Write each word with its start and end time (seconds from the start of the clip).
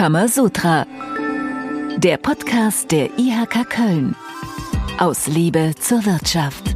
Kamasutra. 0.00 0.86
Der 1.98 2.16
Podcast 2.16 2.90
der 2.90 3.18
IHK 3.18 3.68
Köln. 3.68 4.16
Aus 4.96 5.26
Liebe 5.26 5.74
zur 5.78 6.06
Wirtschaft. 6.06 6.74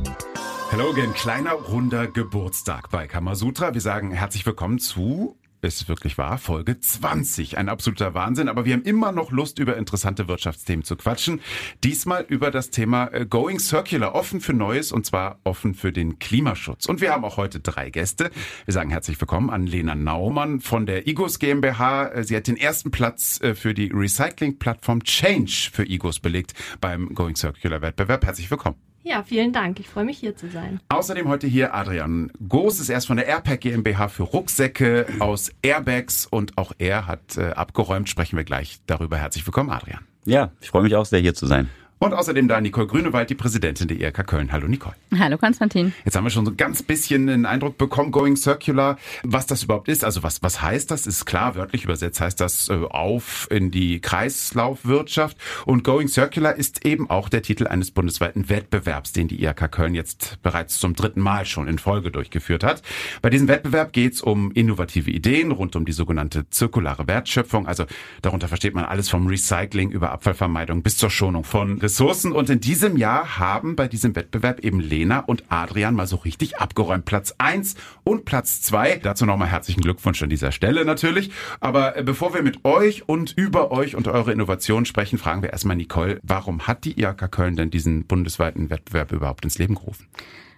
Hello 0.68 0.90
again, 0.90 1.14
kleiner 1.14 1.52
runder 1.52 2.06
Geburtstag 2.06 2.90
bei 2.90 3.06
Kamasutra. 3.06 3.72
Wir 3.72 3.80
sagen 3.80 4.10
herzlich 4.10 4.44
willkommen 4.44 4.78
zu 4.78 5.38
ist 5.64 5.88
wirklich 5.88 6.18
wahr, 6.18 6.38
Folge 6.38 6.78
20. 6.78 7.58
Ein 7.58 7.68
absoluter 7.68 8.14
Wahnsinn, 8.14 8.48
aber 8.48 8.64
wir 8.64 8.74
haben 8.74 8.82
immer 8.82 9.12
noch 9.12 9.30
Lust, 9.30 9.58
über 9.58 9.76
interessante 9.76 10.28
Wirtschaftsthemen 10.28 10.84
zu 10.84 10.96
quatschen. 10.96 11.40
Diesmal 11.82 12.24
über 12.28 12.50
das 12.50 12.70
Thema 12.70 13.08
äh, 13.12 13.26
Going 13.26 13.58
Circular, 13.58 14.14
offen 14.14 14.40
für 14.40 14.52
Neues 14.52 14.92
und 14.92 15.06
zwar 15.06 15.38
offen 15.44 15.74
für 15.74 15.92
den 15.92 16.18
Klimaschutz. 16.18 16.86
Und 16.86 17.00
wir 17.00 17.12
haben 17.12 17.24
auch 17.24 17.36
heute 17.36 17.60
drei 17.60 17.90
Gäste. 17.90 18.30
Wir 18.64 18.74
sagen 18.74 18.90
herzlich 18.90 19.20
willkommen 19.20 19.50
an 19.50 19.66
Lena 19.66 19.94
Naumann 19.94 20.60
von 20.60 20.86
der 20.86 21.06
IGOS 21.06 21.38
GmbH. 21.38 22.08
Äh, 22.08 22.24
sie 22.24 22.36
hat 22.36 22.46
den 22.46 22.56
ersten 22.56 22.90
Platz 22.90 23.40
äh, 23.40 23.54
für 23.54 23.74
die 23.74 23.90
Recycling-Plattform 23.92 25.02
Change 25.04 25.70
für 25.72 25.88
IGOS 25.88 26.20
belegt 26.20 26.54
beim 26.80 27.14
Going 27.14 27.36
Circular 27.36 27.82
Wettbewerb. 27.82 28.24
Herzlich 28.24 28.50
willkommen. 28.50 28.93
Ja, 29.06 29.22
vielen 29.22 29.52
Dank. 29.52 29.80
Ich 29.80 29.88
freue 29.88 30.06
mich 30.06 30.16
hier 30.16 30.34
zu 30.34 30.48
sein. 30.48 30.80
Außerdem 30.88 31.28
heute 31.28 31.46
hier 31.46 31.74
Adrian 31.74 32.32
Goos 32.48 32.80
ist 32.80 32.88
erst 32.88 33.06
von 33.06 33.18
der 33.18 33.26
Airpack 33.26 33.60
GmbH 33.60 34.08
für 34.08 34.22
Rucksäcke 34.22 35.06
aus 35.18 35.52
Airbags 35.60 36.24
und 36.24 36.56
auch 36.56 36.72
er 36.78 37.06
hat 37.06 37.36
äh, 37.36 37.50
abgeräumt. 37.50 38.08
Sprechen 38.08 38.38
wir 38.38 38.44
gleich 38.44 38.78
darüber. 38.86 39.18
Herzlich 39.18 39.46
willkommen, 39.46 39.68
Adrian. 39.68 40.00
Ja, 40.24 40.52
ich 40.62 40.70
freue 40.70 40.84
mich 40.84 40.96
auch 40.96 41.04
sehr 41.04 41.20
hier 41.20 41.34
zu 41.34 41.46
sein. 41.46 41.68
Und 42.00 42.12
außerdem 42.12 42.48
da 42.48 42.60
Nicole 42.60 42.86
Grünewald, 42.86 43.30
die 43.30 43.34
Präsidentin 43.34 43.88
der 43.88 43.98
IRK 43.98 44.26
Köln. 44.26 44.52
Hallo 44.52 44.66
Nicole. 44.66 44.94
Hallo 45.16 45.38
Konstantin. 45.38 45.94
Jetzt 46.04 46.16
haben 46.16 46.24
wir 46.24 46.30
schon 46.30 46.44
so 46.44 46.50
ein 46.50 46.56
ganz 46.56 46.82
bisschen 46.82 47.28
einen 47.28 47.46
Eindruck 47.46 47.78
bekommen, 47.78 48.10
Going 48.10 48.36
Circular, 48.36 48.98
was 49.22 49.46
das 49.46 49.62
überhaupt 49.62 49.88
ist. 49.88 50.04
Also 50.04 50.22
was, 50.22 50.42
was 50.42 50.60
heißt 50.60 50.90
das? 50.90 51.06
Ist 51.06 51.24
klar, 51.24 51.54
wörtlich 51.54 51.84
übersetzt 51.84 52.20
heißt 52.20 52.40
das 52.40 52.68
äh, 52.68 52.74
auf 52.74 53.48
in 53.50 53.70
die 53.70 54.00
Kreislaufwirtschaft. 54.00 55.38
Und 55.64 55.84
Going 55.84 56.08
Circular 56.08 56.56
ist 56.56 56.84
eben 56.84 57.08
auch 57.08 57.28
der 57.28 57.42
Titel 57.42 57.66
eines 57.68 57.92
bundesweiten 57.92 58.48
Wettbewerbs, 58.48 59.12
den 59.12 59.28
die 59.28 59.42
IRK 59.42 59.70
Köln 59.70 59.94
jetzt 59.94 60.42
bereits 60.42 60.78
zum 60.80 60.94
dritten 60.94 61.20
Mal 61.20 61.46
schon 61.46 61.68
in 61.68 61.78
Folge 61.78 62.10
durchgeführt 62.10 62.64
hat. 62.64 62.82
Bei 63.22 63.30
diesem 63.30 63.48
Wettbewerb 63.48 63.92
geht 63.92 64.14
es 64.14 64.20
um 64.20 64.50
innovative 64.52 65.10
Ideen 65.10 65.52
rund 65.52 65.76
um 65.76 65.84
die 65.84 65.92
sogenannte 65.92 66.50
zirkulare 66.50 67.06
Wertschöpfung. 67.06 67.66
Also 67.66 67.86
darunter 68.20 68.48
versteht 68.48 68.74
man 68.74 68.84
alles 68.84 69.08
vom 69.08 69.26
Recycling 69.28 69.90
über 69.90 70.10
Abfallvermeidung 70.10 70.82
bis 70.82 70.98
zur 70.98 71.08
Schonung 71.08 71.44
von 71.44 71.83
Ressourcen. 71.84 72.32
Und 72.32 72.50
in 72.50 72.60
diesem 72.60 72.96
Jahr 72.96 73.38
haben 73.38 73.76
bei 73.76 73.86
diesem 73.86 74.16
Wettbewerb 74.16 74.60
eben 74.60 74.80
Lena 74.80 75.20
und 75.20 75.44
Adrian 75.50 75.94
mal 75.94 76.06
so 76.06 76.16
richtig 76.16 76.56
abgeräumt. 76.58 77.04
Platz 77.04 77.34
eins 77.38 77.76
und 78.02 78.24
Platz 78.24 78.62
zwei. 78.62 78.96
Dazu 78.96 79.26
nochmal 79.26 79.48
herzlichen 79.48 79.82
Glückwunsch 79.82 80.22
an 80.22 80.30
dieser 80.30 80.50
Stelle 80.50 80.84
natürlich. 80.84 81.30
Aber 81.60 81.96
äh, 81.96 82.02
bevor 82.02 82.34
wir 82.34 82.42
mit 82.42 82.64
euch 82.64 83.08
und 83.08 83.34
über 83.36 83.70
euch 83.70 83.94
und 83.94 84.08
eure 84.08 84.32
Innovationen 84.32 84.86
sprechen, 84.86 85.18
fragen 85.18 85.42
wir 85.42 85.50
erstmal 85.50 85.76
Nicole, 85.76 86.20
warum 86.22 86.66
hat 86.66 86.84
die 86.84 86.98
IAK 86.98 87.30
Köln 87.30 87.56
denn 87.56 87.70
diesen 87.70 88.06
bundesweiten 88.06 88.70
Wettbewerb 88.70 89.12
überhaupt 89.12 89.44
ins 89.44 89.58
Leben 89.58 89.74
gerufen? 89.74 90.06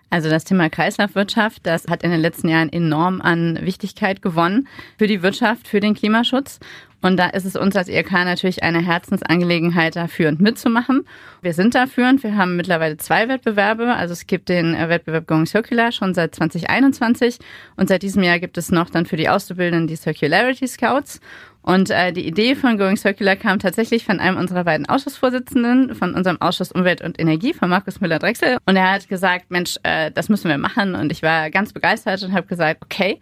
Also 0.09 0.31
das 0.31 0.45
Thema 0.45 0.71
Kreislaufwirtschaft, 0.71 1.67
das 1.67 1.89
hat 1.89 2.03
in 2.03 2.11
den 2.11 2.21
letzten 2.21 2.49
Jahren 2.49 2.73
enorm 2.73 3.21
an 3.21 3.59
Wichtigkeit 3.61 4.23
gewonnen 4.23 4.69
für 4.99 5.07
die 5.07 5.23
Wirtschaft, 5.23 5.67
für 5.67 5.81
den 5.81 5.95
Klimaschutz. 5.95 6.61
Und 7.03 7.19
da 7.19 7.29
ist 7.29 7.45
es 7.45 7.57
uns 7.57 7.77
als 7.77 7.89
IRK 7.89 8.13
natürlich 8.25 8.63
eine 8.63 8.85
Herzensangelegenheit, 8.85 9.97
da 9.97 10.09
führend 10.09 10.41
mitzumachen. 10.41 11.07
Wir 11.43 11.53
sind 11.53 11.75
da 11.75 11.87
führend. 11.87 12.23
Wir 12.23 12.37
haben 12.37 12.57
mittlerweile 12.57 12.97
zwei 12.97 13.29
Wettbewerbe. 13.29 13.95
Also 13.95 14.13
es 14.13 14.27
gibt 14.27 14.49
den 14.49 14.75
äh, 14.75 14.89
Wettbewerb 14.89 15.27
Going 15.27 15.47
Circular 15.47 15.93
schon 15.93 16.15
seit 16.15 16.35
2021. 16.35 17.39
Und 17.77 17.89
seit 17.89 18.03
diesem 18.03 18.23
Jahr 18.23 18.41
gibt 18.41 18.59
es 18.59 18.73
noch 18.73 18.91
dann 18.91 19.07
für 19.07 19.17
die 19.17 19.29
Auszubildenden 19.29 19.87
die 19.87 19.97
Circularity 19.97 20.67
Scouts. 20.67 21.21
Und 21.67 21.91
äh, 21.91 22.13
die 22.13 22.25
Idee 22.29 22.55
von 22.55 22.79
Going 22.79 22.97
Circular 22.97 23.35
kam 23.35 23.59
tatsächlich 23.59 24.05
von 24.05 24.21
einem 24.21 24.37
unserer 24.37 24.63
beiden 24.63 24.89
Ausschussvorsitzenden, 24.89 25.97
von 25.97 26.15
unserem 26.15 26.41
Ausschuss 26.41 26.71
Umwelt 26.71 27.03
und 27.03 27.19
Energie, 27.19 27.53
von 27.53 27.69
Markus 27.69 28.01
Müller-Drechsel. 28.01 28.59
Und 28.67 28.77
er 28.77 28.93
hat 28.93 29.09
gesagt, 29.09 29.51
Mensch, 29.51 29.77
äh, 29.83 30.13
das 30.13 30.29
müssen 30.29 30.49
wir 30.49 30.59
machen. 30.59 30.95
Und 30.95 31.11
ich 31.11 31.25
war 31.25 31.51
ganz 31.51 31.73
begeistert 31.73 32.23
und 32.23 32.33
habe 32.33 32.47
gesagt, 32.47 32.85
okay, 32.85 33.19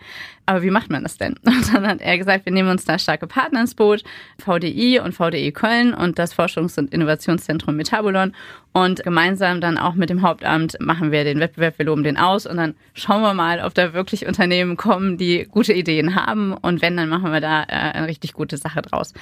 aber 0.46 0.62
wie 0.62 0.70
macht 0.70 0.90
man 0.90 1.02
das 1.02 1.16
denn? 1.16 1.36
Und 1.44 1.72
dann 1.72 1.86
hat 1.86 2.02
er 2.02 2.18
gesagt, 2.18 2.44
wir 2.44 2.52
nehmen 2.52 2.68
uns 2.68 2.84
da 2.84 2.98
starke 2.98 3.26
Partner 3.26 3.62
ins 3.62 3.74
Boot, 3.74 4.04
VDI 4.38 5.00
und 5.00 5.14
VDI 5.14 5.52
Köln 5.52 5.94
und 5.94 6.18
das 6.18 6.36
Forschungs- 6.36 6.78
und 6.78 6.92
Innovationszentrum 6.92 7.76
Metabolon. 7.76 8.34
Und 8.72 9.04
gemeinsam 9.04 9.60
dann 9.60 9.78
auch 9.78 9.94
mit 9.94 10.10
dem 10.10 10.22
Hauptamt 10.22 10.76
machen 10.80 11.12
wir 11.12 11.22
den 11.22 11.38
Wettbewerb, 11.38 11.78
wir 11.78 11.86
loben 11.86 12.02
den 12.02 12.16
aus 12.16 12.44
und 12.44 12.56
dann 12.56 12.74
schauen 12.92 13.22
wir 13.22 13.32
mal, 13.32 13.60
ob 13.60 13.72
da 13.72 13.94
wirklich 13.94 14.26
Unternehmen 14.26 14.76
kommen, 14.76 15.16
die 15.16 15.46
gute 15.48 15.72
Ideen 15.72 16.16
haben. 16.16 16.52
Und 16.52 16.82
wenn, 16.82 16.96
dann 16.96 17.08
machen 17.08 17.32
wir 17.32 17.40
da 17.40 17.62
äh, 17.62 17.66
eine 17.68 18.08
richtig 18.08 18.33
gute 18.34 18.58
Sache 18.58 18.82
draus. 18.82 19.12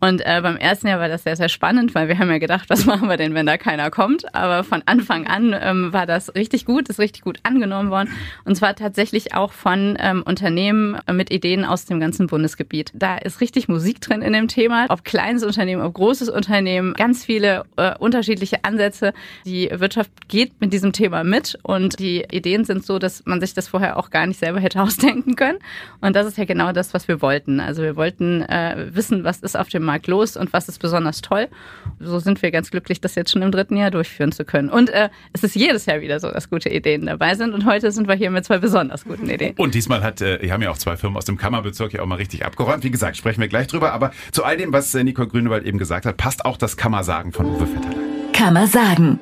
Und 0.00 0.24
äh, 0.24 0.40
beim 0.42 0.56
ersten 0.56 0.88
Jahr 0.88 0.98
war 0.98 1.08
das 1.08 1.24
sehr, 1.24 1.36
sehr 1.36 1.50
spannend, 1.50 1.94
weil 1.94 2.08
wir 2.08 2.18
haben 2.18 2.30
ja 2.30 2.38
gedacht, 2.38 2.70
was 2.70 2.86
machen 2.86 3.08
wir 3.08 3.16
denn, 3.16 3.34
wenn 3.34 3.46
da 3.46 3.58
keiner 3.58 3.90
kommt? 3.90 4.34
Aber 4.34 4.64
von 4.64 4.82
Anfang 4.86 5.26
an 5.26 5.54
ähm, 5.60 5.92
war 5.92 6.06
das 6.06 6.34
richtig 6.34 6.64
gut, 6.64 6.88
ist 6.88 6.98
richtig 6.98 7.22
gut 7.22 7.38
angenommen 7.42 7.90
worden. 7.90 8.10
Und 8.44 8.56
zwar 8.56 8.74
tatsächlich 8.74 9.34
auch 9.34 9.52
von 9.52 9.96
ähm, 10.00 10.22
Unternehmen 10.22 10.98
mit 11.12 11.30
Ideen 11.30 11.64
aus 11.64 11.84
dem 11.84 12.00
ganzen 12.00 12.26
Bundesgebiet. 12.26 12.92
Da 12.94 13.18
ist 13.18 13.40
richtig 13.40 13.68
Musik 13.68 14.00
drin 14.00 14.22
in 14.22 14.32
dem 14.32 14.48
Thema. 14.48 14.86
Ob 14.88 15.04
kleines 15.04 15.44
Unternehmen, 15.44 15.82
ob 15.82 15.94
großes 15.94 16.30
Unternehmen, 16.30 16.94
ganz 16.94 17.24
viele 17.24 17.64
äh, 17.76 17.94
unterschiedliche 17.98 18.64
Ansätze. 18.64 19.12
Die 19.44 19.70
Wirtschaft 19.70 20.10
geht 20.28 20.60
mit 20.60 20.72
diesem 20.72 20.92
Thema 20.92 21.24
mit 21.24 21.58
und 21.62 21.98
die 21.98 22.24
Ideen 22.30 22.64
sind 22.64 22.84
so, 22.86 22.98
dass 22.98 23.26
man 23.26 23.40
sich 23.40 23.52
das 23.52 23.68
vorher 23.68 23.98
auch 23.98 24.10
gar 24.10 24.26
nicht 24.26 24.40
selber 24.40 24.60
hätte 24.60 24.80
ausdenken 24.82 25.36
können. 25.36 25.58
Und 26.00 26.16
das 26.16 26.26
ist 26.26 26.38
ja 26.38 26.46
genau 26.46 26.72
das, 26.72 26.94
was 26.94 27.06
wir 27.06 27.20
wollten. 27.20 27.60
Also 27.60 27.82
wir 27.82 27.96
wollten 27.96 28.42
äh, 28.42 28.88
wissen, 28.92 29.24
was 29.24 29.40
ist 29.40 29.58
auf 29.58 29.68
dem 29.68 29.89
Markt 29.90 30.06
los 30.06 30.36
und 30.36 30.52
was 30.52 30.68
ist 30.68 30.78
besonders 30.78 31.20
toll. 31.20 31.48
So 31.98 32.20
sind 32.20 32.40
wir 32.42 32.52
ganz 32.52 32.70
glücklich, 32.70 33.00
das 33.00 33.16
jetzt 33.16 33.32
schon 33.32 33.42
im 33.42 33.50
dritten 33.50 33.76
Jahr 33.76 33.90
durchführen 33.90 34.30
zu 34.30 34.44
können. 34.44 34.70
Und 34.70 34.88
äh, 34.90 35.08
es 35.32 35.42
ist 35.42 35.56
jedes 35.56 35.86
Jahr 35.86 36.00
wieder 36.00 36.20
so, 36.20 36.30
dass 36.30 36.48
gute 36.48 36.68
Ideen 36.68 37.06
dabei 37.06 37.34
sind. 37.34 37.52
Und 37.52 37.66
heute 37.66 37.90
sind 37.90 38.06
wir 38.06 38.14
hier 38.14 38.30
mit 38.30 38.44
zwei 38.44 38.58
besonders 38.58 39.04
guten 39.04 39.28
Ideen. 39.28 39.54
Und 39.56 39.74
diesmal 39.74 40.02
hat, 40.02 40.20
äh, 40.20 40.40
wir 40.40 40.52
haben 40.52 40.62
ja 40.62 40.70
auch 40.70 40.78
zwei 40.78 40.96
Firmen 40.96 41.16
aus 41.16 41.24
dem 41.24 41.36
Kammerbezirk 41.36 41.92
ja 41.92 42.02
auch 42.02 42.06
mal 42.06 42.16
richtig 42.16 42.46
abgeräumt. 42.46 42.84
Wie 42.84 42.90
gesagt, 42.90 43.16
sprechen 43.16 43.40
wir 43.40 43.48
gleich 43.48 43.66
drüber. 43.66 43.92
Aber 43.92 44.12
zu 44.30 44.44
all 44.44 44.56
dem, 44.56 44.72
was 44.72 44.94
äh, 44.94 45.02
Nicole 45.02 45.28
Grünewald 45.28 45.64
eben 45.64 45.78
gesagt 45.78 46.06
hat, 46.06 46.16
passt 46.16 46.44
auch 46.44 46.56
das 46.56 46.76
Kammersagen 46.76 47.32
von 47.32 47.46
Uwe 47.46 47.66
Vetterle. 47.66 47.96
Kammersagen. 48.32 49.18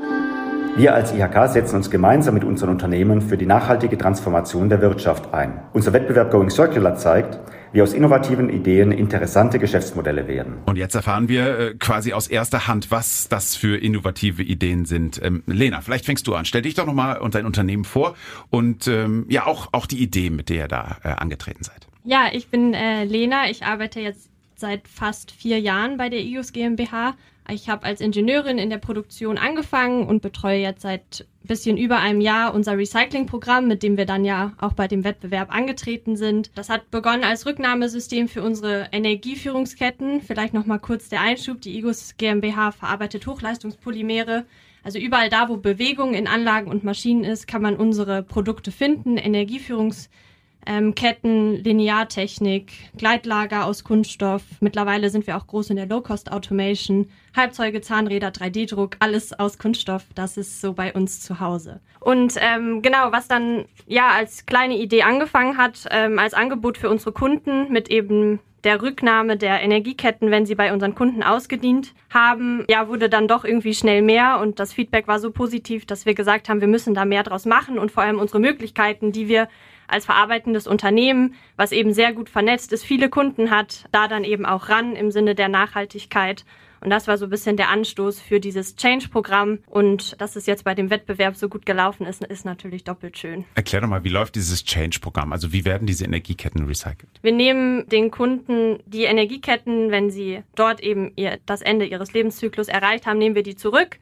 Wir 0.77 0.95
als 0.95 1.13
IHK 1.13 1.49
setzen 1.49 1.77
uns 1.77 1.91
gemeinsam 1.91 2.35
mit 2.35 2.45
unseren 2.45 2.71
Unternehmen 2.71 3.21
für 3.21 3.37
die 3.37 3.47
nachhaltige 3.47 3.99
Transformation 3.99 4.69
der 4.69 4.81
Wirtschaft 4.81 5.35
ein. 5.35 5.61
Unser 5.73 5.93
Wettbewerb 5.93 6.31
Going 6.31 6.51
Circular 6.51 6.95
zeigt, 6.95 7.41
wie 7.73 7.83
aus 7.83 7.93
innovativen 7.93 8.51
Ideen 8.51 8.93
interessante 8.93 9.59
Geschäftsmodelle 9.59 10.29
werden. 10.29 10.59
Und 10.67 10.77
jetzt 10.77 10.95
erfahren 10.95 11.29
wir 11.29 11.59
äh, 11.59 11.75
quasi 11.75 12.13
aus 12.13 12.29
erster 12.29 12.67
Hand, 12.67 12.91
was 12.91 13.29
das 13.29 13.57
für 13.57 13.77
innovative 13.77 14.43
Ideen 14.43 14.85
sind. 14.85 15.21
Ähm, 15.23 15.43
Lena, 15.47 15.81
vielleicht 15.81 16.05
fängst 16.05 16.27
du 16.27 16.35
an. 16.35 16.45
Stell 16.45 16.63
dich 16.63 16.75
doch 16.75 16.87
nochmal 16.87 17.19
und 17.19 17.35
dein 17.35 17.47
Unternehmen 17.47 17.85
vor 17.85 18.15
und 18.51 18.87
ähm, 18.89 19.27
ja 19.29 19.47
auch, 19.47 19.69
auch 19.73 19.87
die 19.87 19.99
Idee, 19.99 20.31
mit 20.31 20.49
der 20.49 20.57
ihr 20.57 20.69
da 20.69 20.97
äh, 21.05 21.09
angetreten 21.09 21.65
seid. 21.65 21.87
Ja, 22.05 22.29
ich 22.33 22.49
bin 22.49 22.75
äh, 22.75 23.05
Lena. 23.05 23.51
Ich 23.51 23.65
arbeite 23.65 24.01
jetzt 24.01 24.31
seit 24.57 24.89
fast 24.89 25.31
vier 25.31 25.61
Jahren 25.61 25.97
bei 25.97 26.09
der 26.09 26.21
IUS 26.21 26.53
GmbH. 26.53 27.15
Ich 27.51 27.69
habe 27.71 27.85
als 27.85 28.01
Ingenieurin 28.03 28.59
in 28.59 28.69
der 28.69 28.77
Produktion 28.77 29.39
angefangen 29.39 30.07
und 30.07 30.21
betreue 30.21 30.61
jetzt 30.61 30.83
seit 30.83 31.27
bisschen 31.45 31.79
über 31.79 31.99
einem 31.99 32.21
Jahr 32.21 32.55
unser 32.55 32.77
Recyclingprogramm, 32.77 33.67
mit 33.67 33.83
dem 33.83 33.97
wir 33.97 34.05
dann 34.05 34.27
ja 34.27 34.53
auch 34.59 34.75
bei 34.75 34.87
dem 34.87 35.03
Wettbewerb 35.03 35.51
angetreten 35.51 36.17
sind. 36.17 36.51
Das 36.55 36.69
hat 36.69 36.91
begonnen 36.91 37.25
als 37.25 37.47
Rücknahmesystem 37.47 38.29
für 38.29 38.43
unsere 38.43 38.89
Energieführungsketten. 38.93 40.21
Vielleicht 40.21 40.53
noch 40.53 40.67
mal 40.67 40.79
kurz 40.79 41.09
der 41.09 41.23
Einschub. 41.23 41.63
Die 41.63 41.79
IGUS 41.79 42.17
GmbH 42.19 42.73
verarbeitet 42.73 43.27
Hochleistungspolymere. 43.27 44.45
Also 44.83 44.99
überall 44.99 45.31
da, 45.31 45.49
wo 45.49 45.57
Bewegung 45.57 46.13
in 46.13 46.27
Anlagen 46.27 46.71
und 46.71 46.85
Maschinen 46.85 47.25
ist, 47.25 47.49
kann 47.49 47.63
man 47.63 47.77
unsere 47.77 48.23
Produkte 48.23 48.71
finden. 48.71 49.17
Energieführungsketten 49.17 50.28
ähm, 50.69 50.95
Ketten, 50.95 51.57
Lineartechnik, 51.65 52.71
Gleitlager 52.97 53.65
aus 53.65 53.83
Kunststoff. 53.83 54.43
Mittlerweile 54.61 55.11
sind 55.11 55.27
wir 55.27 55.37
auch 55.37 55.47
groß 55.47 55.71
in 55.71 55.77
der 55.77 55.87
Low-Cost-Automation, 55.87 57.09
Halbzeuge, 57.35 57.81
Zahnräder, 57.81 58.29
3D-Druck, 58.29 58.97
alles 59.01 59.37
aus 59.39 59.59
Kunststoff. 59.59 60.05
Das 60.15 60.37
ist 60.37 60.61
so 60.61 60.75
bei 60.75 60.93
uns 60.93 61.21
zu 61.21 61.41
Hause. 61.41 61.81
Und 62.01 62.35
ähm, 62.39 62.83
genau, 62.83 63.11
was 63.11 63.27
dann 63.27 63.65
ja 63.87 64.11
als 64.11 64.47
kleine 64.47 64.77
Idee 64.77 65.03
angefangen 65.03 65.57
hat, 65.57 65.87
ähm, 65.91 66.19
als 66.19 66.35
Angebot 66.35 66.77
für 66.79 66.91
unsere 66.91 67.13
Kunden 67.13 67.73
mit 67.73 67.91
eben 67.91 68.39
der 68.65 68.83
Rücknahme 68.83 69.37
der 69.37 69.63
Energieketten, 69.63 70.31
wenn 70.31 70.45
sie 70.45 70.55
bei 70.55 70.73
unseren 70.73 70.95
Kunden 70.95 71.23
ausgedient 71.23 71.95
haben, 72.11 72.65
ja, 72.69 72.89
wurde 72.89 73.09
dann 73.09 73.29
doch 73.29 73.45
irgendwie 73.45 73.75
schnell 73.75 74.03
mehr 74.03 74.41
und 74.41 74.59
das 74.59 74.73
Feedback 74.73 75.07
war 75.07 75.21
so 75.21 75.31
positiv, 75.31 75.87
dass 75.87 76.07
wir 76.07 76.15
gesagt 76.15 76.49
haben, 76.49 76.61
wir 76.61 76.69
müssen 76.69 76.93
da 76.93 77.05
mehr 77.05 77.23
draus 77.23 77.47
machen 77.47 77.79
und 77.79 77.93
vor 77.93 78.03
allem 78.03 78.19
unsere 78.19 78.41
Möglichkeiten, 78.41 79.13
die 79.13 79.29
wir 79.29 79.49
als 79.89 80.05
verarbeitendes 80.05 80.67
Unternehmen, 80.67 81.35
was 81.57 81.73
eben 81.73 81.93
sehr 81.93 82.13
gut 82.13 82.29
vernetzt 82.29 82.73
ist, 82.73 82.85
viele 82.85 83.09
Kunden 83.09 83.51
hat, 83.51 83.87
da 83.93 84.09
dann 84.09 84.25
eben 84.25 84.47
auch 84.47 84.69
ran 84.69 84.95
im 84.95 85.11
Sinne 85.11 85.35
der 85.35 85.49
Nachhaltigkeit. 85.49 86.45
Und 86.81 86.91
das 86.91 87.09
war 87.09 87.19
so 87.19 87.27
ein 87.27 87.31
bisschen 87.31 87.57
der 87.57 87.71
Anstoß 87.71 88.21
für 88.21 88.41
dieses 88.41 88.77
Change-Programm. 88.77 89.59
Und 89.67 90.21
dass 90.21 90.37
es 90.37 90.47
jetzt 90.47 90.65
bei 90.65 90.75
dem 90.75 90.91
Wettbewerb 90.91 91.37
so 91.37 91.49
gut 91.49 91.67
gelaufen 91.67 92.07
ist, 92.07 92.25
ist 92.25 92.45
natürlich 92.45 92.85
doppelt 92.85 93.19
schön. 93.19 93.45
Erklär 93.55 93.81
doch 93.81 93.89
mal, 93.89 94.05
wie 94.05 94.09
läuft 94.11 94.37
dieses 94.37 94.65
Change-Programm? 94.65 95.33
Also 95.33 95.53
wie 95.53 95.65
werden 95.65 95.87
diese 95.87 96.05
Energieketten 96.05 96.67
recycelt? 96.67 97.11
Wir 97.23 97.33
nehmen 97.33 97.89
den 97.89 98.11
Kunden 98.11 98.79
die 98.87 99.05
Energieketten, 99.05 99.91
wenn 99.91 100.11
sie 100.11 100.43
dort 100.55 100.81
eben 100.81 101.13
ihr, 101.17 101.39
das 101.47 101.63
Ende 101.63 101.85
ihres 101.87 102.13
Lebenszyklus 102.13 102.69
erreicht 102.69 103.07
haben, 103.07 103.19
nehmen 103.19 103.35
wir 103.35 103.43
die 103.43 103.57
zurück. 103.57 103.99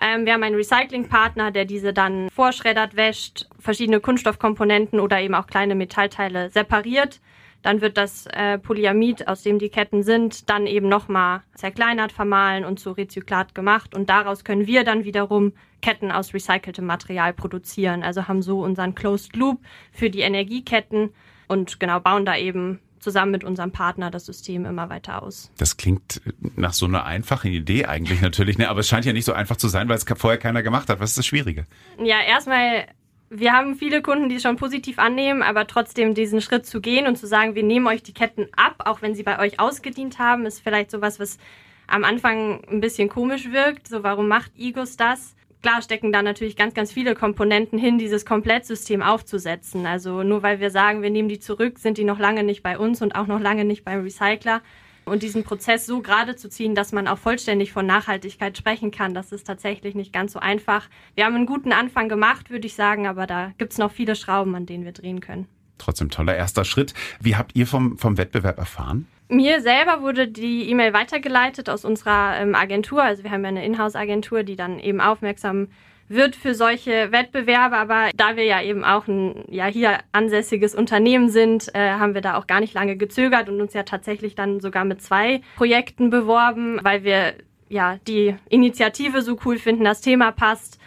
Ähm, 0.00 0.26
wir 0.26 0.32
haben 0.32 0.42
einen 0.42 0.56
Recyclingpartner, 0.56 1.50
der 1.50 1.64
diese 1.64 1.92
dann 1.92 2.28
vorschreddert, 2.30 2.96
wäscht, 2.96 3.46
verschiedene 3.58 4.00
Kunststoffkomponenten 4.00 5.00
oder 5.00 5.20
eben 5.20 5.34
auch 5.34 5.46
kleine 5.46 5.74
Metallteile 5.74 6.50
separiert 6.50 7.20
dann 7.64 7.80
wird 7.80 7.96
das 7.96 8.26
äh, 8.26 8.58
Polyamid, 8.58 9.26
aus 9.26 9.42
dem 9.42 9.58
die 9.58 9.70
Ketten 9.70 10.02
sind, 10.02 10.50
dann 10.50 10.66
eben 10.66 10.86
nochmal 10.86 11.40
zerkleinert, 11.54 12.12
vermahlen 12.12 12.62
und 12.62 12.78
zu 12.78 12.92
Rezyklat 12.92 13.54
gemacht. 13.54 13.96
Und 13.96 14.10
daraus 14.10 14.44
können 14.44 14.66
wir 14.66 14.84
dann 14.84 15.04
wiederum 15.04 15.54
Ketten 15.80 16.12
aus 16.12 16.34
recyceltem 16.34 16.84
Material 16.84 17.32
produzieren. 17.32 18.02
Also 18.02 18.28
haben 18.28 18.42
so 18.42 18.62
unseren 18.62 18.94
Closed 18.94 19.34
Loop 19.34 19.60
für 19.92 20.10
die 20.10 20.20
Energieketten 20.20 21.14
und 21.48 21.80
genau 21.80 22.00
bauen 22.00 22.26
da 22.26 22.36
eben 22.36 22.80
zusammen 23.04 23.30
mit 23.30 23.44
unserem 23.44 23.70
Partner 23.70 24.10
das 24.10 24.26
System 24.26 24.64
immer 24.64 24.88
weiter 24.88 25.22
aus. 25.22 25.52
Das 25.58 25.76
klingt 25.76 26.20
nach 26.56 26.72
so 26.72 26.86
einer 26.86 27.04
einfachen 27.04 27.52
Idee 27.52 27.84
eigentlich 27.84 28.20
natürlich, 28.28 28.58
ne? 28.58 28.68
aber 28.68 28.80
es 28.80 28.88
scheint 28.88 29.04
ja 29.04 29.12
nicht 29.12 29.26
so 29.26 29.32
einfach 29.32 29.56
zu 29.56 29.68
sein, 29.68 29.88
weil 29.88 29.96
es 29.96 30.04
vorher 30.16 30.38
keiner 30.38 30.62
gemacht 30.62 30.88
hat. 30.88 30.98
Was 30.98 31.10
ist 31.10 31.18
das 31.18 31.26
Schwierige? 31.26 31.66
Ja, 32.02 32.20
erstmal 32.20 32.86
wir 33.30 33.52
haben 33.52 33.74
viele 33.74 34.00
Kunden, 34.02 34.28
die 34.28 34.36
es 34.36 34.42
schon 34.42 34.56
positiv 34.56 34.98
annehmen, 34.98 35.42
aber 35.42 35.66
trotzdem 35.66 36.14
diesen 36.14 36.40
Schritt 36.40 36.66
zu 36.66 36.80
gehen 36.80 37.06
und 37.06 37.16
zu 37.16 37.26
sagen, 37.26 37.54
wir 37.54 37.62
nehmen 37.62 37.86
euch 37.86 38.02
die 38.02 38.12
Ketten 38.12 38.46
ab, 38.56 38.76
auch 38.84 39.02
wenn 39.02 39.14
sie 39.14 39.22
bei 39.22 39.38
euch 39.38 39.58
ausgedient 39.58 40.18
haben, 40.18 40.46
ist 40.46 40.60
vielleicht 40.60 40.90
sowas, 40.90 41.18
was 41.18 41.38
am 41.86 42.04
Anfang 42.04 42.62
ein 42.70 42.80
bisschen 42.80 43.08
komisch 43.08 43.50
wirkt. 43.50 43.88
So, 43.88 44.02
warum 44.02 44.28
macht 44.28 44.52
Igos 44.56 44.96
das? 44.96 45.34
Klar 45.64 45.80
stecken 45.80 46.12
da 46.12 46.20
natürlich 46.20 46.56
ganz, 46.56 46.74
ganz 46.74 46.92
viele 46.92 47.14
Komponenten 47.14 47.78
hin, 47.78 47.96
dieses 47.96 48.26
Komplettsystem 48.26 49.02
aufzusetzen. 49.02 49.86
Also 49.86 50.22
nur 50.22 50.42
weil 50.42 50.60
wir 50.60 50.68
sagen, 50.68 51.00
wir 51.00 51.08
nehmen 51.08 51.30
die 51.30 51.38
zurück, 51.38 51.78
sind 51.78 51.96
die 51.96 52.04
noch 52.04 52.18
lange 52.18 52.44
nicht 52.44 52.62
bei 52.62 52.76
uns 52.78 53.00
und 53.00 53.14
auch 53.14 53.26
noch 53.26 53.40
lange 53.40 53.64
nicht 53.64 53.82
beim 53.82 54.02
Recycler. 54.02 54.60
Und 55.06 55.22
diesen 55.22 55.42
Prozess 55.42 55.86
so 55.86 56.02
gerade 56.02 56.36
zu 56.36 56.50
ziehen, 56.50 56.74
dass 56.74 56.92
man 56.92 57.08
auch 57.08 57.16
vollständig 57.16 57.72
von 57.72 57.86
Nachhaltigkeit 57.86 58.58
sprechen 58.58 58.90
kann, 58.90 59.14
das 59.14 59.32
ist 59.32 59.46
tatsächlich 59.46 59.94
nicht 59.94 60.12
ganz 60.12 60.34
so 60.34 60.38
einfach. 60.38 60.90
Wir 61.14 61.24
haben 61.24 61.34
einen 61.34 61.46
guten 61.46 61.72
Anfang 61.72 62.10
gemacht, 62.10 62.50
würde 62.50 62.66
ich 62.66 62.74
sagen, 62.74 63.06
aber 63.06 63.26
da 63.26 63.52
gibt 63.56 63.72
es 63.72 63.78
noch 63.78 63.90
viele 63.90 64.16
Schrauben, 64.16 64.54
an 64.54 64.66
denen 64.66 64.84
wir 64.84 64.92
drehen 64.92 65.20
können. 65.20 65.48
Trotzdem 65.78 66.10
toller 66.10 66.36
erster 66.36 66.66
Schritt. 66.66 66.92
Wie 67.20 67.36
habt 67.36 67.56
ihr 67.56 67.66
vom, 67.66 67.96
vom 67.96 68.18
Wettbewerb 68.18 68.58
erfahren? 68.58 69.06
Mir 69.34 69.60
selber 69.60 70.00
wurde 70.00 70.28
die 70.28 70.70
E-Mail 70.70 70.92
weitergeleitet 70.92 71.68
aus 71.68 71.84
unserer 71.84 72.36
ähm, 72.38 72.54
Agentur. 72.54 73.02
Also 73.02 73.24
wir 73.24 73.32
haben 73.32 73.42
ja 73.42 73.48
eine 73.48 73.64
Inhouse-Agentur, 73.64 74.44
die 74.44 74.54
dann 74.54 74.78
eben 74.78 75.00
aufmerksam 75.00 75.68
wird 76.08 76.36
für 76.36 76.54
solche 76.54 77.10
Wettbewerbe. 77.10 77.76
Aber 77.76 78.10
da 78.14 78.36
wir 78.36 78.44
ja 78.44 78.62
eben 78.62 78.84
auch 78.84 79.08
ein 79.08 79.44
ja 79.48 79.66
hier 79.66 79.98
ansässiges 80.12 80.76
Unternehmen 80.76 81.30
sind, 81.30 81.74
äh, 81.74 81.90
haben 81.90 82.14
wir 82.14 82.20
da 82.20 82.36
auch 82.36 82.46
gar 82.46 82.60
nicht 82.60 82.74
lange 82.74 82.96
gezögert 82.96 83.48
und 83.48 83.60
uns 83.60 83.74
ja 83.74 83.82
tatsächlich 83.82 84.36
dann 84.36 84.60
sogar 84.60 84.84
mit 84.84 85.02
zwei 85.02 85.40
Projekten 85.56 86.10
beworben, 86.10 86.78
weil 86.82 87.02
wir 87.02 87.34
ja 87.68 87.96
die 88.06 88.36
Initiative 88.50 89.20
so 89.20 89.36
cool 89.44 89.58
finden, 89.58 89.82
das 89.82 90.00
Thema 90.00 90.30
passt 90.30 90.78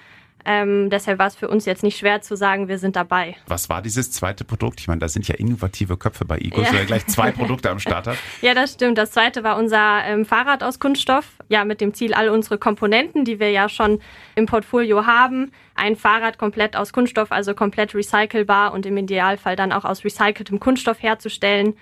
ähm, 0.49 0.89
deshalb 0.89 1.19
war 1.19 1.27
es 1.27 1.35
für 1.35 1.49
uns 1.49 1.65
jetzt 1.65 1.83
nicht 1.83 1.97
schwer 1.97 2.21
zu 2.21 2.37
sagen, 2.37 2.69
wir 2.69 2.79
sind 2.79 2.95
dabei. 2.95 3.35
Was 3.47 3.67
war 3.67 3.81
dieses 3.81 4.11
zweite 4.11 4.45
Produkt? 4.45 4.79
Ich 4.79 4.87
meine, 4.87 4.99
da 4.99 5.09
sind 5.09 5.27
ja 5.27 5.35
innovative 5.35 5.97
Köpfe 5.97 6.23
bei 6.23 6.37
Igos, 6.39 6.65
ja. 6.67 6.71
der 6.71 6.85
gleich 6.85 7.05
zwei 7.07 7.31
Produkte 7.33 7.69
am 7.69 7.79
Start 7.79 8.07
hat. 8.07 8.17
Ja, 8.41 8.53
das 8.53 8.73
stimmt. 8.73 8.97
Das 8.97 9.11
zweite 9.11 9.43
war 9.43 9.57
unser 9.57 10.05
ähm, 10.05 10.25
Fahrrad 10.25 10.63
aus 10.63 10.79
Kunststoff. 10.79 11.25
Ja, 11.49 11.65
mit 11.65 11.81
dem 11.81 11.93
Ziel, 11.93 12.13
all 12.13 12.29
unsere 12.29 12.57
Komponenten, 12.57 13.25
die 13.25 13.41
wir 13.41 13.51
ja 13.51 13.67
schon 13.67 13.99
im 14.35 14.45
Portfolio 14.45 15.05
haben, 15.05 15.51
ein 15.75 15.97
Fahrrad 15.97 16.37
komplett 16.37 16.77
aus 16.77 16.93
Kunststoff, 16.93 17.33
also 17.33 17.53
komplett 17.53 17.93
recycelbar 17.93 18.73
und 18.73 18.85
im 18.85 18.95
Idealfall 18.95 19.57
dann 19.57 19.73
auch 19.73 19.83
aus 19.83 20.05
recyceltem 20.05 20.61
Kunststoff 20.61 21.03
herzustellen. 21.03 21.73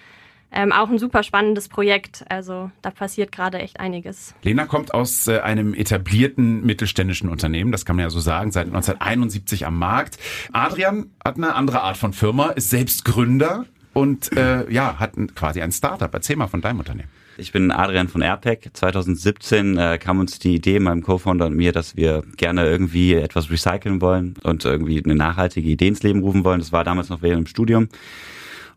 Ähm, 0.56 0.72
auch 0.72 0.90
ein 0.90 0.98
super 0.98 1.22
spannendes 1.22 1.68
Projekt. 1.68 2.24
Also 2.30 2.72
da 2.82 2.90
passiert 2.90 3.34
gerade 3.34 3.60
echt 3.60 3.80
einiges. 3.80 4.34
Lena 4.42 4.66
kommt 4.66 4.94
aus 4.94 5.28
äh, 5.28 5.40
einem 5.40 5.74
etablierten 5.74 6.66
mittelständischen 6.66 7.30
Unternehmen, 7.30 7.74
das 7.74 7.86
kann 7.86 7.98
man 7.98 8.04
ja 8.04 8.10
so 8.10 8.22
sagen, 8.22 8.52
seit 8.52 8.68
1971 8.68 9.66
am 9.66 9.78
Markt. 9.78 10.18
Adrian 10.54 11.12
hat 11.24 11.36
eine 11.36 11.56
andere 11.56 11.82
Art 11.82 11.98
von 11.98 12.14
Firma, 12.14 12.52
ist 12.52 12.70
selbst 12.70 13.04
Gründer 13.04 13.66
und 13.92 14.36
äh, 14.38 14.72
ja, 14.72 14.98
hat 14.98 15.18
ein, 15.18 15.36
quasi 15.36 15.62
ein 15.62 15.74
Startup. 15.74 16.14
Erzähl 16.14 16.38
mal 16.38 16.48
von 16.48 16.62
deinem 16.62 16.80
Unternehmen. 16.80 17.10
Ich 17.38 17.52
bin 17.52 17.72
Adrian 17.72 18.08
von 18.08 18.22
Airpack. 18.22 18.70
2017 18.72 19.78
äh, 19.78 19.98
kam 19.98 20.20
uns 20.20 20.40
die 20.40 20.56
Idee, 20.56 20.80
meinem 20.80 21.04
Co-Founder 21.04 21.48
und 21.48 21.56
mir, 21.56 21.74
dass 21.74 21.98
wir 21.98 22.24
gerne 22.38 22.66
irgendwie 22.66 23.14
etwas 23.14 23.52
recyceln 23.52 24.00
wollen 24.00 24.36
und 24.44 24.64
irgendwie 24.64 25.04
eine 25.04 25.16
nachhaltige 25.16 25.68
Idee 25.68 25.90
ins 25.90 26.02
Leben 26.02 26.22
rufen 26.22 26.46
wollen. 26.46 26.60
Das 26.60 26.72
war 26.72 26.86
damals 26.86 27.10
noch 27.10 27.22
während 27.22 27.46
dem 27.46 27.50
Studium. 27.50 27.90